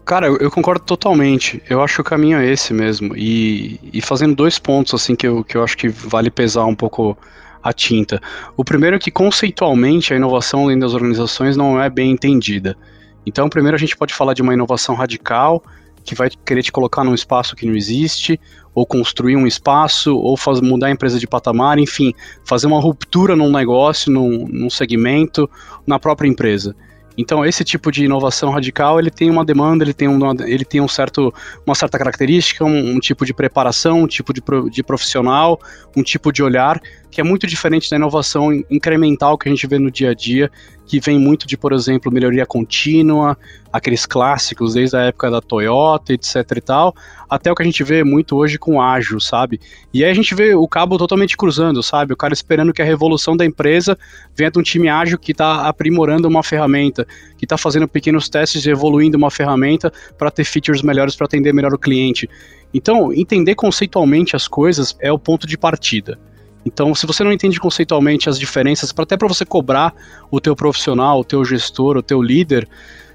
Cara, 0.06 0.28
eu, 0.28 0.38
eu, 0.38 0.52
concordo 0.52 0.86
totalmente. 0.86 1.62
Eu 1.68 1.82
acho 1.82 1.96
que 1.96 2.02
o 2.02 2.04
caminho 2.04 2.38
é 2.38 2.48
esse 2.48 2.72
mesmo. 2.72 3.18
E, 3.18 3.80
e 3.92 4.02
fazendo 4.02 4.36
dois 4.36 4.60
pontos 4.60 4.94
assim 4.94 5.16
que 5.16 5.28
eu, 5.28 5.44
que 5.44 5.58
eu 5.58 5.64
acho 5.64 5.76
que 5.76 5.90
vale 5.90 6.30
pesar 6.30 6.66
um 6.66 6.76
pouco 6.76 7.18
a 7.64 7.74
tinta. 7.74 8.22
O 8.56 8.64
primeiro 8.64 8.96
é 8.96 9.00
que 9.00 9.10
conceitualmente 9.10 10.14
a 10.14 10.16
inovação 10.16 10.68
dentro 10.68 10.82
das 10.82 10.94
organizações 10.94 11.58
não 11.58 11.82
é 11.82 11.90
bem 11.90 12.12
entendida. 12.12 12.78
Então, 13.26 13.50
primeiro 13.50 13.76
a 13.76 13.80
gente 13.80 13.98
pode 13.98 14.14
falar 14.14 14.36
de 14.36 14.44
uma 14.44 14.54
inovação 14.54 14.94
radical 14.94 15.64
que 16.04 16.14
vai 16.14 16.30
querer 16.46 16.62
te 16.62 16.72
colocar 16.72 17.04
num 17.04 17.16
espaço 17.16 17.56
que 17.56 17.66
não 17.66 17.76
existe, 17.76 18.40
ou 18.76 18.86
construir 18.86 19.36
um 19.36 19.48
espaço, 19.48 20.16
ou 20.16 20.38
faz, 20.38 20.62
mudar 20.62 20.88
a 20.88 20.92
empresa 20.92 21.18
de 21.18 21.26
patamar, 21.26 21.80
enfim, 21.80 22.14
fazer 22.44 22.68
uma 22.68 22.80
ruptura 22.80 23.36
num 23.36 23.52
negócio, 23.52 24.12
num, 24.12 24.48
num 24.48 24.70
segmento, 24.70 25.50
na 25.88 25.98
própria 25.98 26.28
empresa. 26.28 26.76
Então 27.18 27.46
esse 27.46 27.64
tipo 27.64 27.92
de 27.92 28.06
inovação 28.06 28.50
radical 28.52 29.00
ele 29.00 29.10
tem 29.10 29.30
uma 29.30 29.46
demanda, 29.46 29.84
ele 29.84 29.94
tem, 29.94 30.08
uma, 30.08 30.36
ele 30.46 30.66
tem 30.66 30.82
um 30.82 30.88
certo, 30.88 31.34
uma 31.66 31.76
certa 31.76 31.98
característica, 31.98 32.64
um, 32.64 32.96
um 32.96 33.00
tipo 33.00 33.26
de 33.26 33.34
preparação, 33.34 34.02
um 34.04 34.08
tipo 34.08 34.34
de, 34.34 34.42
pro, 34.42 34.70
de 34.70 34.84
profissional, 34.84 35.60
um 35.96 36.04
tipo 36.04 36.32
de 36.32 36.44
olhar 36.44 36.82
que 37.16 37.22
é 37.22 37.24
muito 37.24 37.48
diferente 37.48 37.90
da 37.90 37.96
inovação 37.96 38.52
incremental 38.70 39.38
que 39.38 39.48
a 39.48 39.52
gente 39.52 39.66
vê 39.66 39.80
no 39.80 39.90
dia 39.90 40.10
a 40.10 40.14
dia, 40.14 40.52
que 40.86 41.00
vem 41.00 41.18
muito 41.18 41.48
de, 41.48 41.56
por 41.56 41.72
exemplo, 41.72 42.12
melhoria 42.12 42.46
contínua, 42.46 43.38
aqueles 43.72 44.06
clássicos 44.06 44.74
desde 44.74 44.98
a 44.98 45.04
época 45.04 45.32
da 45.32 45.40
Toyota, 45.40 46.12
etc 46.12 46.44
e 46.58 46.60
tal, 46.60 46.94
até 47.30 47.50
o 47.50 47.56
que 47.56 47.64
a 47.64 47.66
gente 47.66 47.82
vê 47.86 48.04
muito 48.04 48.36
hoje 48.36 48.60
com 48.60 48.82
ágil, 48.82 49.18
sabe? 49.22 49.62
E 49.94 50.04
aí 50.04 50.12
a 50.12 50.14
gente 50.14 50.36
vê 50.36 50.56
o 50.56 50.68
cabo 50.68 50.98
totalmente 50.98 51.38
cruzando, 51.38 51.82
sabe? 51.82 52.12
O 52.12 52.18
cara 52.18 52.34
esperando 52.34 52.74
que 52.74 52.82
a 52.82 52.86
revolução 52.86 53.38
da 53.38 53.46
empresa 53.46 53.98
venha 54.36 54.52
de 54.52 54.60
um 54.60 54.62
time 54.62 54.90
ágil 54.90 55.18
que 55.18 55.32
está 55.32 55.70
aprimorando 55.70 56.28
uma 56.28 56.44
ferramenta, 56.44 57.08
que 57.38 57.46
está 57.46 57.58
fazendo 57.58 57.88
pequenos 57.88 58.28
testes 58.28 58.66
e 58.66 58.70
evoluindo 58.70 59.16
uma 59.16 59.32
ferramenta 59.32 59.90
para 60.18 60.30
ter 60.30 60.44
features 60.44 60.82
melhores 60.82 61.16
para 61.16 61.28
atender 61.28 61.54
melhor 61.54 61.74
o 61.74 61.80
cliente. 61.80 62.30
Então, 62.74 63.14
entender 63.14 63.56
conceitualmente 63.56 64.36
as 64.36 64.50
coisas 64.50 64.98
é 65.00 65.14
o 65.14 65.18
ponto 65.18 65.48
de 65.48 65.58
partida. 65.58 66.20
Então, 66.66 66.96
se 66.96 67.06
você 67.06 67.24
não 67.24 67.32
entende 67.32 67.60
conceitualmente 67.60 68.28
as 68.28 68.40
diferenças, 68.40 68.94
até 68.98 69.16
para 69.16 69.28
você 69.28 69.46
cobrar 69.46 69.94
o 70.32 70.42
teu 70.42 70.56
profissional, 70.56 71.20
o 71.20 71.24
teu 71.24 71.46
gestor, 71.46 71.96
o 71.96 72.02
teu 72.02 72.22
líder, 72.22 72.68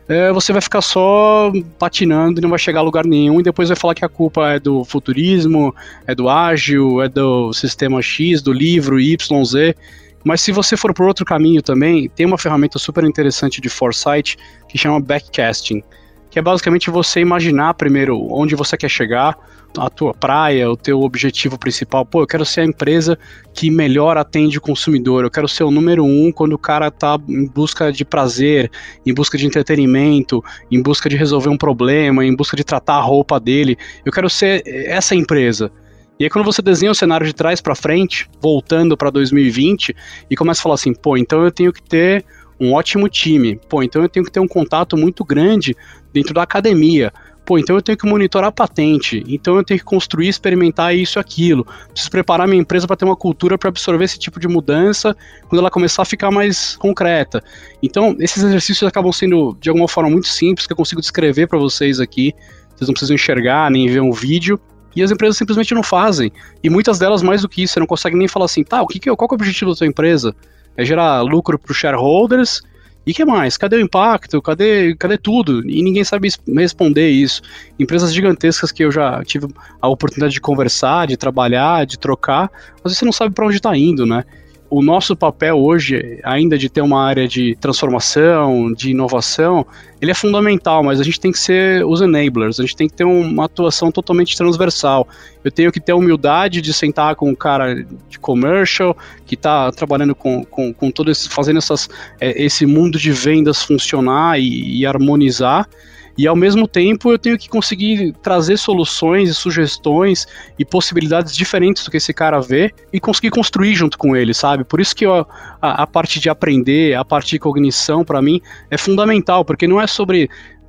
é, 0.09 0.33
você 0.33 0.53
vai 0.53 0.63
ficar 0.63 0.81
só 0.81 1.53
patinando 1.79 2.41
e 2.41 2.43
não 2.43 2.51
vai 2.51 2.59
chegar 2.59 2.81
a 2.81 2.83
lugar 2.83 3.05
nenhum 3.05 3.41
e 3.41 3.43
depois 3.43 3.69
vai 3.69 3.77
falar 3.77 3.95
que 3.95 4.05
a 4.05 4.09
culpa 4.09 4.51
é 4.51 4.61
do 4.61 4.85
futurismo, 4.85 5.75
é 6.07 6.15
do 6.15 6.29
ágil, 6.29 7.03
é 7.03 7.09
do 7.09 7.53
sistema 7.53 8.01
X, 8.01 8.41
do 8.41 8.53
livro 8.53 9.01
YZ. 9.01 9.75
Mas 10.23 10.41
se 10.41 10.53
você 10.53 10.77
for 10.77 10.93
por 10.93 11.07
outro 11.07 11.25
caminho 11.25 11.63
também, 11.63 12.09
tem 12.09 12.27
uma 12.27 12.39
ferramenta 12.39 12.79
super 12.79 13.05
interessante 13.05 13.61
de 13.61 13.69
foresight 13.69 14.37
que 14.69 14.79
chama 14.79 15.01
backcasting 15.01 15.83
que 16.31 16.39
é 16.39 16.43
basicamente 16.43 16.91
você 16.91 17.21
imaginar 17.21 17.75
primeiro 17.75 18.17
onde 18.33 18.55
você 18.55 18.77
quer 18.77 18.89
chegar, 18.89 19.37
a 19.77 19.89
tua 19.89 20.13
praia, 20.13 20.71
o 20.71 20.77
teu 20.77 21.01
objetivo 21.01 21.59
principal. 21.59 22.05
Pô, 22.05 22.23
eu 22.23 22.27
quero 22.27 22.45
ser 22.45 22.63
a 22.63 22.65
empresa 22.65 23.19
que 23.55 23.71
melhor 23.71 24.17
atende 24.17 24.59
o 24.59 24.61
consumidor. 24.61 25.25
Eu 25.25 25.31
quero 25.31 25.49
ser 25.49 25.65
o 25.65 25.71
número 25.71 26.05
um 26.05 26.33
quando 26.33 26.55
o 26.55 26.59
cara 26.59 26.89
está 26.89 27.19
em 27.29 27.47
busca 27.47 27.93
de 27.93 28.05
prazer, 28.05 28.71
em 29.07 29.15
busca 29.15 29.39
de 29.39 29.47
entretenimento, 29.47 30.43
em 30.71 30.83
busca 30.83 31.09
de 31.09 31.17
resolver 31.17 31.49
um 31.49 31.57
problema, 31.57 32.25
em 32.25 32.35
busca 32.35 32.57
de 32.57 32.65
tratar 32.65 32.95
a 32.95 33.01
roupa 33.01 33.39
dele. 33.39 33.77
Eu 34.05 34.13
quero 34.13 34.29
ser 34.29 34.63
essa 34.67 35.15
empresa. 35.15 35.71
E 36.19 36.25
aí 36.25 36.31
quando 36.31 36.45
você 36.45 36.61
desenha 36.61 36.93
o 36.93 36.95
cenário 36.95 37.27
de 37.27 37.33
trás 37.33 37.61
para 37.61 37.75
frente, 37.75 38.29
voltando 38.43 38.97
para 38.97 39.09
2020 39.09 39.97
e 40.29 40.37
começa 40.37 40.61
a 40.61 40.63
falar 40.63 40.75
assim, 40.75 40.93
pô, 40.93 41.17
então 41.17 41.43
eu 41.43 41.51
tenho 41.51 41.73
que 41.73 41.83
ter 41.83 42.25
um 42.61 42.75
ótimo 42.75 43.09
time. 43.09 43.59
Pô, 43.69 43.83
então 43.83 44.03
eu 44.03 44.09
tenho 44.09 44.25
que 44.25 44.31
ter 44.31 44.41
um 44.41 44.47
contato 44.47 44.97
muito 44.97 45.25
grande 45.25 45.75
dentro 46.13 46.35
da 46.35 46.43
academia. 46.43 47.11
Pô, 47.51 47.59
então 47.59 47.75
eu 47.75 47.83
tenho 47.83 47.99
que 47.99 48.07
monitorar 48.07 48.51
a 48.51 48.53
patente, 48.53 49.25
então 49.27 49.57
eu 49.57 49.65
tenho 49.65 49.81
que 49.81 49.85
construir, 49.85 50.29
experimentar 50.29 50.95
isso 50.95 51.19
e 51.19 51.21
aquilo. 51.21 51.67
Preciso 51.89 52.09
preparar 52.09 52.47
minha 52.47 52.61
empresa 52.61 52.87
para 52.87 52.95
ter 52.95 53.05
uma 53.05 53.17
cultura 53.17 53.59
para 53.59 53.69
absorver 53.71 54.05
esse 54.05 54.17
tipo 54.21 54.39
de 54.39 54.47
mudança 54.47 55.17
quando 55.49 55.59
ela 55.59 55.69
começar 55.69 56.03
a 56.03 56.05
ficar 56.05 56.31
mais 56.31 56.77
concreta. 56.77 57.43
Então, 57.83 58.15
esses 58.21 58.45
exercícios 58.45 58.87
acabam 58.87 59.11
sendo 59.11 59.57
de 59.61 59.69
alguma 59.69 59.89
forma 59.89 60.09
muito 60.09 60.29
simples 60.29 60.65
que 60.65 60.73
eu 60.73 60.77
consigo 60.77 61.01
descrever 61.01 61.49
para 61.49 61.59
vocês 61.59 61.99
aqui. 61.99 62.33
Vocês 62.77 62.87
não 62.87 62.93
precisam 62.93 63.17
enxergar 63.17 63.69
nem 63.69 63.89
ver 63.89 64.01
um 64.01 64.13
vídeo. 64.13 64.57
E 64.95 65.03
as 65.03 65.11
empresas 65.11 65.37
simplesmente 65.37 65.75
não 65.75 65.83
fazem. 65.83 66.31
E 66.63 66.71
muitas 66.71 67.01
delas, 67.01 67.21
mais 67.21 67.43
do 67.43 67.49
que 67.49 67.65
isso, 67.65 67.73
você 67.73 67.81
não 67.81 67.87
consegue 67.89 68.15
nem 68.15 68.29
falar 68.29 68.45
assim, 68.45 68.63
tá, 68.63 68.81
o 68.81 68.87
que, 68.87 69.11
é, 69.11 69.17
qual 69.17 69.29
que 69.29 69.35
é 69.35 69.37
o 69.37 69.41
objetivo 69.41 69.73
da 69.73 69.77
sua 69.77 69.89
empresa? 69.89 70.37
É 70.77 70.85
gerar 70.85 71.21
lucro 71.23 71.59
para 71.59 71.73
os 71.73 71.77
shareholders 71.77 72.63
e 73.11 73.15
que 73.15 73.25
mais? 73.25 73.57
Cadê 73.57 73.75
o 73.75 73.81
impacto? 73.81 74.41
Cadê, 74.41 74.95
cadê 74.95 75.19
tudo? 75.19 75.69
E 75.69 75.83
ninguém 75.83 76.05
sabe 76.05 76.29
responder 76.55 77.11
isso. 77.11 77.43
Empresas 77.77 78.15
gigantescas 78.15 78.71
que 78.71 78.85
eu 78.85 78.93
já 78.93 79.21
tive 79.25 79.49
a 79.81 79.89
oportunidade 79.89 80.33
de 80.33 80.41
conversar, 80.41 81.09
de 81.09 81.17
trabalhar, 81.17 81.85
de 81.87 81.99
trocar, 81.99 82.49
vezes 82.85 82.99
você 82.99 83.05
não 83.05 83.11
sabe 83.11 83.35
para 83.35 83.45
onde 83.45 83.57
está 83.57 83.77
indo, 83.77 84.07
né? 84.07 84.25
O 84.71 84.83
nosso 84.83 85.17
papel 85.17 85.59
hoje, 85.59 86.21
ainda 86.23 86.57
de 86.57 86.71
ter 86.71 86.81
uma 86.81 87.05
área 87.05 87.27
de 87.27 87.57
transformação, 87.57 88.73
de 88.73 88.93
inovação, 88.93 89.67
ele 90.01 90.13
é 90.13 90.15
fundamental, 90.15 90.85
mas 90.85 91.01
a 91.01 91.03
gente 91.03 91.19
tem 91.19 91.33
que 91.33 91.39
ser 91.41 91.85
os 91.85 92.01
enablers, 92.01 92.61
a 92.61 92.63
gente 92.63 92.77
tem 92.77 92.89
que 92.89 92.95
ter 92.95 93.05
uma 93.05 93.47
atuação 93.47 93.91
totalmente 93.91 94.37
transversal. 94.37 95.09
Eu 95.43 95.51
tenho 95.51 95.73
que 95.73 95.81
ter 95.81 95.91
a 95.91 95.97
humildade 95.97 96.63
de 96.63 96.73
sentar 96.73 97.17
com 97.17 97.29
um 97.29 97.35
cara 97.35 97.85
de 98.09 98.19
commercial, 98.21 98.97
que 99.27 99.35
está 99.35 99.73
trabalhando 99.73 100.15
com, 100.15 100.45
com, 100.45 100.73
com 100.73 100.91
todo 100.91 101.11
esse, 101.11 101.29
fazendo 101.29 101.59
essas, 101.59 101.89
é, 102.21 102.41
esse 102.41 102.65
mundo 102.65 102.97
de 102.97 103.11
vendas 103.11 103.65
funcionar 103.65 104.39
e, 104.39 104.79
e 104.79 104.87
harmonizar, 104.87 105.69
e 106.17 106.27
ao 106.27 106.37
mesmo 106.37 106.67
tempo 106.67 107.11
eu 107.11 107.19
tenho 107.19 107.39
que 107.39 107.49
conseguir 107.49 108.13
trazer 108.23 108.57
soluções 108.57 109.31
e 109.31 109.35
sugestões 109.35 110.27
e 110.59 110.65
possibilidades 110.65 111.35
diferentes 111.35 111.85
do 111.85 111.91
que 111.91 111.97
esse 111.97 112.13
cara 112.13 112.41
vê 112.41 112.73
e 112.93 113.01
conseguir 113.01 113.31
construir 113.31 113.75
junto 113.75 113.97
com 113.97 114.17
ele, 114.17 114.35
sabe? 114.35 114.65
Por 114.65 114.81
isso 114.81 114.95
que 114.95 115.07
eu, 115.07 115.27
a, 115.61 115.83
a 115.83 115.87
parte 115.87 116.21
de 116.21 116.29
aprender, 116.29 116.95
a 116.95 117.05
parte 117.05 117.31
de 117.31 117.39
cognição, 117.39 118.05
para 118.05 118.21
mim, 118.21 118.41
é 118.71 118.77
fundamental, 118.77 119.45
porque 119.45 119.67
não 119.67 119.81
é 119.81 119.87
sobre 119.87 120.29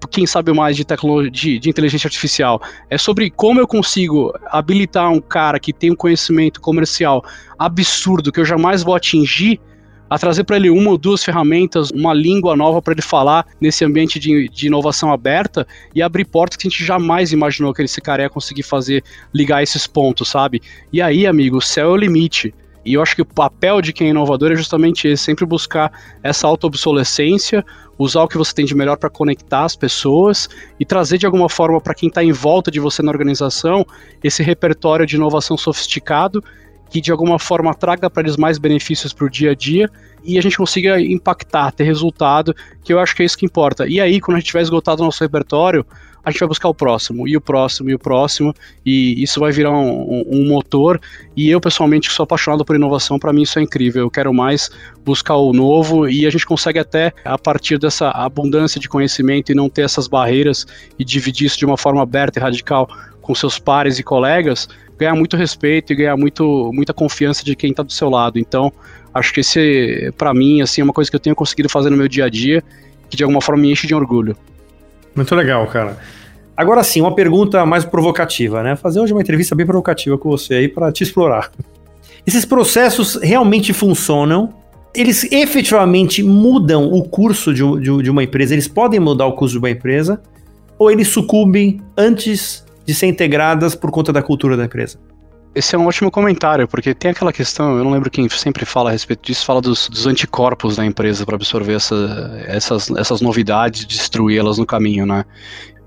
quem 0.10 0.26
sabe 0.26 0.52
mais 0.54 0.76
de 0.76 0.84
tecnologia, 0.84 1.32
de, 1.32 1.60
de, 1.60 1.70
inteligência 1.70 2.08
artificial. 2.08 2.62
É 2.90 2.98
sobre 2.98 3.30
como 3.30 3.60
eu 3.60 3.68
consigo 3.68 4.34
habilitar 4.48 5.12
um 5.12 5.22
cara 5.22 5.60
que 5.60 5.72
tem 5.72 5.92
um 5.92 5.96
conhecimento 5.96 6.60
comercial 6.60 7.24
absurdo 7.58 8.32
que 8.32 8.40
eu 8.40 8.46
jamais 8.46 8.84
vou 8.84 8.96
atingir 8.96 9.60
a 10.12 10.20
trazer 10.20 10.44
para 10.44 10.58
ele 10.58 10.70
uma 10.70 10.90
ou 10.90 10.98
duas 10.98 11.24
ferramentas, 11.24 11.90
uma 11.90 12.14
língua 12.14 12.54
nova 12.54 12.82
para 12.82 12.92
ele 12.92 13.02
falar 13.02 13.48
nesse 13.62 13.86
ambiente 13.86 14.20
de, 14.20 14.50
de, 14.50 14.68
inovação 14.68 15.10
aberta 15.10 15.66
e 15.96 16.02
abrir 16.02 16.26
portas 16.26 16.58
que 16.58 16.68
a 16.68 16.70
gente 16.70 16.84
jamais 16.84 17.32
imaginou 17.32 17.74
que 17.74 17.82
esse 17.82 18.02
cara 18.02 18.24
ia 18.24 18.30
conseguir 18.30 18.64
fazer, 18.64 19.06
ligar 19.34 19.64
esses 19.64 19.88
pontos, 19.88 20.28
sabe? 20.28 20.62
E 20.92 21.02
aí, 21.02 21.26
amigo, 21.26 21.56
o 21.56 21.62
céu 21.62 21.92
é 21.92 21.94
o 21.94 21.96
limite. 21.96 22.54
E 22.84 22.96
eu 22.96 23.02
acho 23.02 23.16
que 23.16 23.22
o 23.22 23.26
papel 23.26 23.80
de 23.80 23.94
quem 23.94 24.08
é 24.08 24.10
inovador 24.10 24.52
é 24.52 24.56
justamente 24.56 25.08
esse, 25.08 25.24
sempre 25.24 25.46
buscar 25.46 25.90
essa 26.22 26.46
auto-obsolescência, 26.46 27.64
usar 27.98 28.24
o 28.24 28.28
que 28.28 28.38
você 28.38 28.54
tem 28.54 28.66
de 28.66 28.76
melhor 28.76 28.98
para 28.98 29.10
conectar 29.10 29.64
as 29.64 29.78
pessoas 29.78 30.50
e 30.78 30.84
trazer 30.84 31.20
de 31.20 31.26
alguma 31.26 31.48
forma 31.48 31.80
para 31.80 31.94
quem 31.94 32.10
está 32.10 32.22
em 32.22 32.34
volta 32.34 32.70
de 32.70 32.82
você 32.82 33.02
na 33.02 33.12
organização 33.12 33.86
esse 34.22 34.44
repertório 34.44 35.06
de 35.06 35.16
inovação 35.16 35.56
sofisticado 35.58 36.44
que 36.92 37.00
de 37.00 37.10
alguma 37.10 37.40
forma 37.40 37.74
traga 37.74 38.10
para 38.10 38.24
eles 38.24 38.36
mais 38.36 38.58
benefícios 38.58 39.14
para 39.14 39.26
o 39.26 39.30
dia 39.30 39.52
a 39.52 39.56
dia 39.56 39.90
e 40.24 40.38
a 40.38 40.42
gente 40.42 40.58
consiga 40.58 41.00
impactar, 41.00 41.72
ter 41.72 41.86
resultado, 41.86 42.54
que 42.84 42.94
eu 42.94 43.00
acho 43.00 43.16
que 43.16 43.24
é 43.24 43.26
isso 43.26 43.38
que 43.38 43.46
importa. 43.46 43.88
E 43.88 44.00
aí, 44.00 44.20
quando 44.20 44.36
a 44.36 44.40
gente 44.40 44.48
tiver 44.48 44.62
esgotado 44.62 45.02
o 45.02 45.06
nosso 45.06 45.24
repertório, 45.24 45.86
a 46.24 46.30
gente 46.30 46.40
vai 46.40 46.50
buscar 46.50 46.70
o 46.70 46.74
próximo, 46.76 47.28
e 47.28 47.36
o 47.36 47.42
próximo, 47.42 47.90
e 47.90 47.96
o 47.96 48.00
próximo, 48.00 48.54
e 48.86 49.24
isso 49.24 49.40
vai 49.40 49.52
virar 49.52 49.72
um, 49.72 50.24
um, 50.28 50.48
motor. 50.48 51.02
E 51.36 51.50
eu, 51.50 51.60
pessoalmente, 51.60 52.12
sou 52.12 52.24
apaixonado 52.24 52.64
por 52.64 52.76
inovação, 52.76 53.18
para 53.18 53.34
mim 53.34 53.42
isso 53.42 53.58
é 53.58 53.62
incrível. 53.64 54.04
Eu 54.04 54.12
quero 54.12 54.32
mais 54.32 54.70
buscar 55.04 55.38
o 55.38 55.52
novo, 55.54 56.08
e 56.08 56.28
a 56.28 56.30
gente 56.30 56.46
consegue 56.46 56.78
até, 56.78 57.12
a 57.26 57.38
partir 57.38 57.80
dessa 57.80 58.10
abundância 58.10 58.80
de 58.80 58.88
conhecimento 58.88 59.52
e 59.52 59.56
não 59.56 59.70
ter 59.70 59.82
essas 59.82 60.08
barreiras 60.08 60.68
e 61.00 61.04
dividir 61.04 61.48
isso 61.48 61.58
de 61.58 61.66
uma 61.66 61.78
forma 61.78 62.04
aberta 62.04 62.38
e 62.38 62.42
radical 62.42 62.88
com 63.22 63.36
seus 63.36 63.60
pares 63.60 64.00
e 64.00 64.04
colegas, 64.04 64.68
ganhar 64.98 65.16
muito 65.16 65.36
respeito 65.38 65.94
e 65.94 65.96
ganhar 65.96 66.18
muito, 66.18 66.72
muita 66.74 66.94
confiança 66.94 67.44
de 67.44 67.56
quem 67.56 67.72
está 67.72 67.84
do 67.84 67.92
seu 67.92 68.10
lado. 68.10 68.38
Então, 68.38 68.72
acho 69.14 69.34
que 69.34 69.40
esse, 69.40 70.14
para 70.18 70.34
mim, 70.34 70.62
assim, 70.62 70.82
é 70.82 70.84
uma 70.84 70.94
coisa 70.94 71.10
que 71.10 71.16
eu 71.16 71.20
tenho 71.20 71.36
conseguido 71.36 71.70
fazer 71.70 71.90
no 71.90 71.98
meu 71.98 72.08
dia 72.08 72.26
a 72.26 72.30
dia, 72.30 72.64
que 73.10 73.18
de 73.18 73.24
alguma 73.24 73.42
forma 73.42 73.62
me 73.62 73.72
enche 73.72 73.88
de 73.88 73.96
orgulho. 73.96 74.36
Muito 75.16 75.34
legal, 75.36 75.66
cara. 75.68 75.98
Agora 76.56 76.84
sim, 76.84 77.02
uma 77.02 77.16
pergunta 77.16 77.66
mais 77.66 77.84
provocativa, 77.84 78.62
né? 78.62 78.76
Fazer 78.76 79.00
hoje 79.00 79.14
uma 79.14 79.22
entrevista 79.22 79.56
bem 79.56 79.66
provocativa 79.66 80.18
com 80.18 80.30
você 80.30 80.56
aí 80.56 80.68
para 80.68 80.92
te 80.92 81.04
explorar. 81.04 81.52
Esses 82.26 82.46
processos 82.46 83.16
realmente 83.16 83.74
funcionam? 83.74 84.54
Eles 84.94 85.24
efetivamente 85.32 86.22
mudam 86.22 86.92
o 86.92 87.04
curso 87.08 87.54
de, 87.54 87.64
de, 87.80 88.04
de 88.04 88.10
uma 88.12 88.24
empresa? 88.24 88.54
Eles 88.54 88.68
podem 88.68 89.00
mudar 89.00 89.26
o 89.26 89.34
curso 89.34 89.54
de 89.54 89.60
uma 89.60 89.70
empresa? 89.70 90.22
Ou 90.78 90.92
eles 90.92 91.08
sucumbem 91.08 91.82
antes 91.98 92.64
de 92.86 92.94
ser 92.94 93.08
integradas 93.08 93.76
por 93.76 93.92
conta 93.92 94.12
da 94.12 94.22
cultura 94.22 94.58
da 94.58 94.66
empresa? 94.66 95.00
Esse 95.54 95.76
é 95.76 95.78
um 95.78 95.86
ótimo 95.86 96.10
comentário, 96.10 96.66
porque 96.66 96.94
tem 96.94 97.12
aquela 97.12 97.34
questão, 97.34 97.78
eu 97.78 97.84
não 97.84 97.92
lembro 97.92 98.10
quem 98.10 98.28
sempre 98.30 98.66
fala 98.66 98.90
a 98.90 98.94
respeito 98.94 99.26
disso, 99.26 99.46
fala 99.46 99.60
dos, 99.60 99.90
dos 99.90 100.08
anticorpos 100.08 100.78
da 100.78 100.86
empresa 100.86 101.26
para 101.26 101.36
absorver 101.36 101.74
essa, 101.74 102.42
essas, 102.46 102.90
essas 102.92 103.20
novidades, 103.20 103.84
destruí-las 103.84 104.58
no 104.58 104.66
caminho, 104.66 105.06
né? 105.06 105.26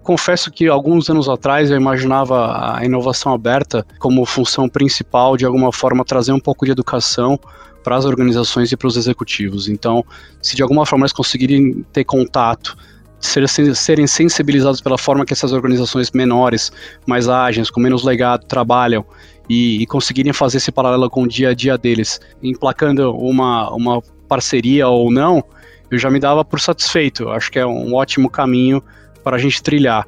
Confesso 0.02 0.50
que 0.50 0.68
alguns 0.68 1.08
anos 1.08 1.30
atrás 1.30 1.70
eu 1.70 1.78
imaginava 1.78 2.76
a 2.76 2.84
inovação 2.84 3.32
aberta 3.32 3.86
como 3.98 4.26
função 4.26 4.68
principal, 4.68 5.34
de 5.34 5.46
alguma 5.46 5.72
forma, 5.72 6.04
trazer 6.04 6.32
um 6.32 6.38
pouco 6.38 6.66
de 6.66 6.72
educação 6.72 7.40
para 7.82 7.96
as 7.96 8.04
organizações 8.04 8.70
e 8.70 8.76
para 8.76 8.86
os 8.86 8.98
executivos. 8.98 9.66
Então, 9.66 10.04
se 10.42 10.54
de 10.54 10.62
alguma 10.62 10.84
forma 10.84 11.04
eles 11.04 11.12
conseguirem 11.12 11.86
ter 11.90 12.04
contato 12.04 12.76
serem 13.26 14.06
sensibilizados 14.06 14.80
pela 14.80 14.98
forma 14.98 15.24
que 15.24 15.32
essas 15.32 15.52
organizações 15.52 16.10
menores, 16.10 16.70
mais 17.06 17.28
ágeis, 17.28 17.70
com 17.70 17.80
menos 17.80 18.04
legado, 18.04 18.44
trabalham 18.46 19.04
e, 19.48 19.82
e 19.82 19.86
conseguirem 19.86 20.32
fazer 20.32 20.58
esse 20.58 20.70
paralelo 20.70 21.08
com 21.10 21.22
o 21.22 21.28
dia 21.28 21.50
a 21.50 21.54
dia 21.54 21.76
deles, 21.76 22.20
emplacando 22.42 23.14
uma, 23.16 23.70
uma 23.74 24.02
parceria 24.28 24.88
ou 24.88 25.10
não, 25.10 25.42
eu 25.90 25.98
já 25.98 26.10
me 26.10 26.20
dava 26.20 26.44
por 26.44 26.60
satisfeito. 26.60 27.28
Acho 27.28 27.50
que 27.50 27.58
é 27.58 27.66
um 27.66 27.94
ótimo 27.94 28.28
caminho 28.30 28.82
para 29.22 29.36
a 29.36 29.38
gente 29.38 29.62
trilhar. 29.62 30.06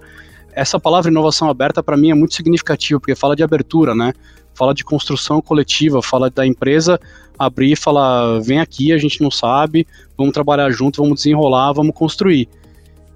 Essa 0.52 0.80
palavra 0.80 1.10
inovação 1.10 1.50
aberta 1.50 1.82
para 1.82 1.96
mim 1.96 2.10
é 2.10 2.14
muito 2.14 2.34
significativa, 2.34 2.98
porque 2.98 3.14
fala 3.14 3.36
de 3.36 3.42
abertura, 3.42 3.94
né? 3.94 4.12
fala 4.56 4.72
de 4.72 4.82
construção 4.82 5.40
coletiva, 5.40 6.02
fala 6.02 6.30
da 6.30 6.46
empresa 6.46 6.98
abrir 7.38 7.72
e 7.72 7.76
falar: 7.76 8.40
vem 8.40 8.58
aqui, 8.58 8.92
a 8.92 8.98
gente 8.98 9.20
não 9.20 9.30
sabe, 9.30 9.86
vamos 10.16 10.32
trabalhar 10.32 10.70
junto, 10.70 11.02
vamos 11.02 11.18
desenrolar, 11.18 11.72
vamos 11.72 11.94
construir. 11.94 12.48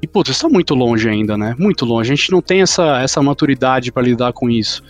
E, 0.03 0.07
putz, 0.07 0.31
está 0.31 0.49
muito 0.49 0.75
longe 0.75 1.09
ainda, 1.09 1.37
né? 1.37 1.55
Muito 1.59 1.85
longe. 1.85 2.13
A 2.13 2.17
gente 2.17 2.33
não 2.33 2.41
tem 2.41 2.63
essa, 2.63 3.01
essa 3.03 3.23
maturidade 3.23 3.93
para 3.93 4.03
lidar 4.03 4.33
com 4.33 4.49
isso. 4.49 4.83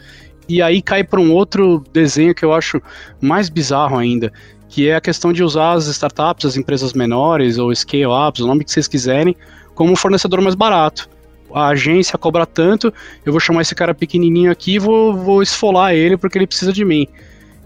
E 0.49 0.63
aí 0.63 0.81
cai 0.81 1.05
para 1.05 1.21
um 1.21 1.33
outro 1.33 1.85
desenho 1.93 2.35
que 2.35 2.45
eu 2.45 2.53
acho 2.53 2.81
mais 3.21 3.49
bizarro 3.49 3.97
ainda, 3.97 4.33
que 4.69 4.89
é 4.89 4.97
a 4.97 5.01
questão 5.01 5.33
de 5.33 5.43
usar 5.43 5.73
as 5.73 5.87
startups, 5.87 6.45
as 6.45 6.57
empresas 6.57 6.93
menores 6.93 7.59
ou 7.59 7.75
scale-ups, 7.75 8.41
o 8.41 8.47
nome 8.47 8.65
que 8.65 8.71
vocês 8.71 8.89
quiserem, 8.89 9.37
como 9.75 9.97
fornecedor 9.97 10.41
mais 10.41 10.55
barato. 10.55 11.09
A 11.53 11.69
agência 11.69 12.17
cobra 12.17 12.47
tanto, 12.47 12.93
eu 13.25 13.33
vou 13.33 13.41
chamar 13.41 13.63
esse 13.63 13.75
cara 13.75 13.95
pequenininho 13.95 14.51
aqui 14.51 14.75
e 14.75 14.79
vou, 14.79 15.15
vou 15.15 15.43
esfolar 15.43 15.95
ele 15.95 16.17
porque 16.17 16.39
ele 16.39 16.47
precisa 16.47 16.73
de 16.73 16.85
mim. 16.85 17.09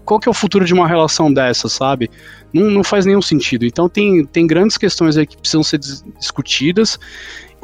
Qual 0.05 0.19
que 0.19 0.29
é 0.29 0.31
o 0.31 0.33
futuro 0.33 0.63
de 0.63 0.73
uma 0.73 0.87
relação 0.87 1.33
dessa, 1.33 1.67
sabe? 1.67 2.09
Não, 2.53 2.69
não 2.69 2.83
faz 2.83 3.05
nenhum 3.05 3.21
sentido. 3.21 3.65
Então 3.65 3.89
tem, 3.89 4.23
tem 4.25 4.45
grandes 4.45 4.77
questões 4.77 5.17
aí 5.17 5.25
que 5.25 5.37
precisam 5.37 5.63
ser 5.63 5.79
discutidas 5.79 6.99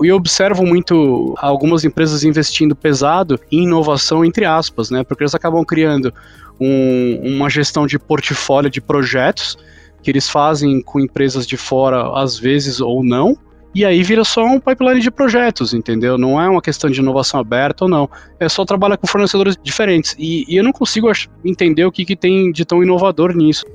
e 0.01 0.07
eu 0.07 0.15
observo 0.15 0.65
muito 0.65 1.35
algumas 1.37 1.85
empresas 1.85 2.23
investindo 2.23 2.75
pesado 2.75 3.39
em 3.51 3.63
inovação, 3.63 4.25
entre 4.25 4.45
aspas, 4.45 4.89
né? 4.89 5.03
Porque 5.03 5.23
eles 5.23 5.35
acabam 5.35 5.63
criando 5.63 6.11
um, 6.59 7.35
uma 7.35 7.49
gestão 7.49 7.85
de 7.85 7.99
portfólio 7.99 8.69
de 8.69 8.81
projetos 8.81 9.57
que 10.01 10.09
eles 10.09 10.27
fazem 10.27 10.81
com 10.81 10.99
empresas 10.99 11.45
de 11.45 11.55
fora, 11.55 12.19
às 12.19 12.37
vezes 12.39 12.81
ou 12.81 13.03
não, 13.03 13.37
e 13.73 13.85
aí 13.85 14.03
vira 14.03 14.23
só 14.23 14.45
um 14.45 14.59
pipeline 14.59 14.99
de 14.99 15.09
projetos, 15.09 15.73
entendeu? 15.73 16.17
Não 16.17 16.41
é 16.41 16.49
uma 16.49 16.61
questão 16.61 16.89
de 16.89 16.99
inovação 16.99 17.39
aberta 17.39 17.85
ou 17.85 17.89
não. 17.89 18.09
É 18.39 18.49
só 18.49 18.65
trabalhar 18.65 18.97
com 18.97 19.07
fornecedores 19.07 19.57
diferentes. 19.61 20.15
E, 20.19 20.45
e 20.47 20.57
eu 20.57 20.63
não 20.63 20.73
consigo 20.73 21.09
entender 21.43 21.85
o 21.85 21.91
que, 21.91 22.03
que 22.03 22.15
tem 22.15 22.51
de 22.51 22.65
tão 22.65 22.83
inovador 22.83 23.33
nisso. 23.33 23.65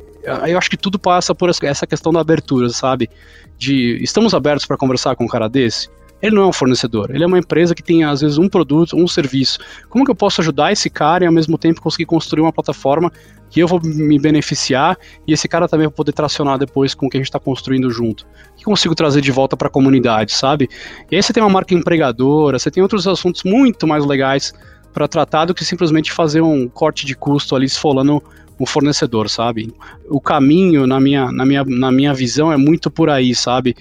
Eu 0.46 0.58
acho 0.58 0.68
que 0.68 0.76
tudo 0.76 0.98
passa 0.98 1.34
por 1.34 1.48
essa 1.48 1.86
questão 1.86 2.12
da 2.12 2.20
abertura, 2.20 2.68
sabe? 2.68 3.08
De 3.56 3.98
estamos 4.02 4.34
abertos 4.34 4.66
para 4.66 4.76
conversar 4.76 5.14
com 5.14 5.24
um 5.24 5.28
cara 5.28 5.48
desse? 5.48 5.88
Ele 6.20 6.34
não 6.34 6.42
é 6.42 6.46
um 6.46 6.52
fornecedor, 6.52 7.10
ele 7.10 7.22
é 7.22 7.26
uma 7.26 7.38
empresa 7.38 7.74
que 7.74 7.82
tem 7.82 8.02
às 8.02 8.22
vezes 8.22 8.38
um 8.38 8.48
produto, 8.48 8.96
um 8.96 9.06
serviço. 9.06 9.58
Como 9.88 10.04
que 10.04 10.10
eu 10.10 10.14
posso 10.14 10.40
ajudar 10.40 10.72
esse 10.72 10.88
cara 10.88 11.24
e 11.24 11.26
ao 11.26 11.32
mesmo 11.32 11.58
tempo 11.58 11.80
conseguir 11.80 12.06
construir 12.06 12.40
uma 12.40 12.52
plataforma 12.52 13.12
que 13.50 13.60
eu 13.60 13.68
vou 13.68 13.80
me 13.82 14.18
beneficiar 14.18 14.98
e 15.26 15.32
esse 15.32 15.48
cara 15.48 15.68
também 15.68 15.86
vai 15.86 15.94
poder 15.94 16.12
tracionar 16.12 16.58
depois 16.58 16.94
com 16.94 17.06
o 17.06 17.08
que 17.08 17.16
a 17.16 17.20
gente 17.20 17.28
está 17.28 17.38
construindo 17.38 17.90
junto? 17.90 18.26
que 18.56 18.64
consigo 18.64 18.94
trazer 18.94 19.20
de 19.20 19.30
volta 19.30 19.56
para 19.56 19.68
a 19.68 19.70
comunidade, 19.70 20.32
sabe? 20.32 20.68
E 21.10 21.16
aí 21.16 21.22
você 21.22 21.32
tem 21.32 21.42
uma 21.42 21.50
marca 21.50 21.74
empregadora, 21.74 22.58
você 22.58 22.70
tem 22.70 22.82
outros 22.82 23.06
assuntos 23.06 23.42
muito 23.44 23.86
mais 23.86 24.04
legais 24.04 24.52
para 24.92 25.06
tratar 25.06 25.44
do 25.44 25.54
que 25.54 25.64
simplesmente 25.64 26.10
fazer 26.10 26.40
um 26.40 26.66
corte 26.68 27.04
de 27.04 27.14
custo 27.14 27.54
ali 27.54 27.66
esfolando 27.66 28.22
um 28.58 28.66
fornecedor, 28.66 29.28
sabe? 29.28 29.72
O 30.08 30.20
caminho, 30.20 30.86
na 30.86 30.98
minha, 30.98 31.30
na, 31.30 31.44
minha, 31.44 31.64
na 31.64 31.92
minha 31.92 32.14
visão, 32.14 32.52
é 32.52 32.56
muito 32.56 32.90
por 32.90 33.10
aí, 33.10 33.34
sabe? 33.34 33.76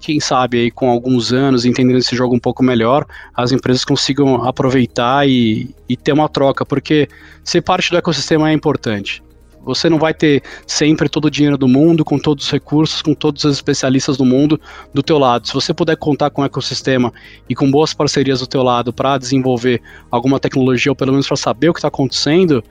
Quem 0.00 0.20
sabe 0.20 0.58
aí 0.60 0.70
com 0.70 0.88
alguns 0.88 1.32
anos, 1.32 1.64
entendendo 1.64 1.98
esse 1.98 2.14
jogo 2.14 2.34
um 2.34 2.38
pouco 2.38 2.62
melhor, 2.62 3.06
as 3.34 3.52
empresas 3.52 3.84
consigam 3.84 4.44
aproveitar 4.44 5.28
e, 5.28 5.74
e 5.88 5.96
ter 5.96 6.12
uma 6.12 6.28
troca, 6.28 6.64
porque 6.64 7.08
ser 7.42 7.62
parte 7.62 7.90
do 7.90 7.96
ecossistema 7.96 8.50
é 8.50 8.52
importante. 8.52 9.22
Você 9.64 9.90
não 9.90 9.98
vai 9.98 10.14
ter 10.14 10.42
sempre 10.66 11.10
todo 11.10 11.26
o 11.26 11.30
dinheiro 11.30 11.58
do 11.58 11.68
mundo, 11.68 12.02
com 12.02 12.18
todos 12.18 12.46
os 12.46 12.50
recursos, 12.50 13.02
com 13.02 13.12
todos 13.12 13.44
os 13.44 13.56
especialistas 13.56 14.16
do 14.16 14.24
mundo 14.24 14.58
do 14.94 15.02
teu 15.02 15.18
lado. 15.18 15.46
Se 15.46 15.52
você 15.52 15.74
puder 15.74 15.96
contar 15.96 16.30
com 16.30 16.40
o 16.40 16.44
ecossistema 16.44 17.12
e 17.48 17.54
com 17.54 17.70
boas 17.70 17.92
parcerias 17.92 18.40
do 18.40 18.46
teu 18.46 18.62
lado 18.62 18.94
para 18.94 19.18
desenvolver 19.18 19.82
alguma 20.10 20.40
tecnologia 20.40 20.90
ou 20.90 20.96
pelo 20.96 21.12
menos 21.12 21.26
para 21.26 21.36
saber 21.36 21.68
o 21.68 21.74
que 21.74 21.80
está 21.80 21.88
acontecendo, 21.88 22.64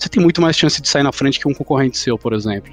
você 0.00 0.08
tem 0.08 0.22
muito 0.22 0.40
mais 0.40 0.56
chance 0.56 0.80
de 0.80 0.88
sair 0.88 1.02
na 1.02 1.12
frente 1.12 1.38
que 1.38 1.46
um 1.46 1.54
concorrente 1.54 1.98
seu, 1.98 2.16
por 2.16 2.32
exemplo. 2.32 2.72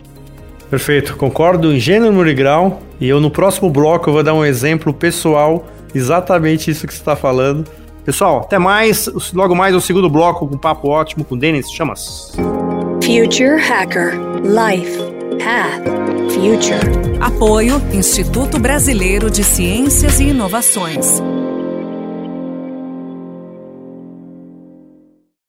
Perfeito, 0.70 1.16
concordo 1.16 1.74
em 1.74 1.80
gênero 1.80 2.28
e 2.28 2.34
grau. 2.34 2.82
E 3.00 3.08
eu 3.08 3.20
no 3.20 3.30
próximo 3.30 3.70
bloco 3.70 4.10
eu 4.10 4.14
vou 4.14 4.24
dar 4.24 4.34
um 4.34 4.44
exemplo 4.44 4.94
pessoal, 4.94 5.68
exatamente 5.94 6.72
isso 6.72 6.88
que 6.88 6.94
você 6.94 7.00
está 7.00 7.16
falando. 7.16 7.70
Pessoal, 8.04 8.40
até 8.40 8.58
mais. 8.58 9.10
Logo 9.34 9.54
mais 9.54 9.76
o 9.76 9.82
segundo 9.82 10.10
bloco 10.10 10.48
com 10.48 10.56
um 10.56 10.58
papo 10.58 10.88
ótimo 10.88 11.26
com 11.26 11.36
o 11.36 11.38
Denis 11.38 11.70
Chamas. 11.72 12.34
Future 13.04 13.62
Hacker 13.62 14.14
Life 14.44 14.98
Path 15.44 15.84
Future. 16.32 17.18
Apoio 17.20 17.82
Instituto 17.94 18.60
Brasileiro 18.60 19.30
de 19.30 19.44
Ciências 19.44 20.20
e 20.20 20.30
Inovações. 20.30 21.22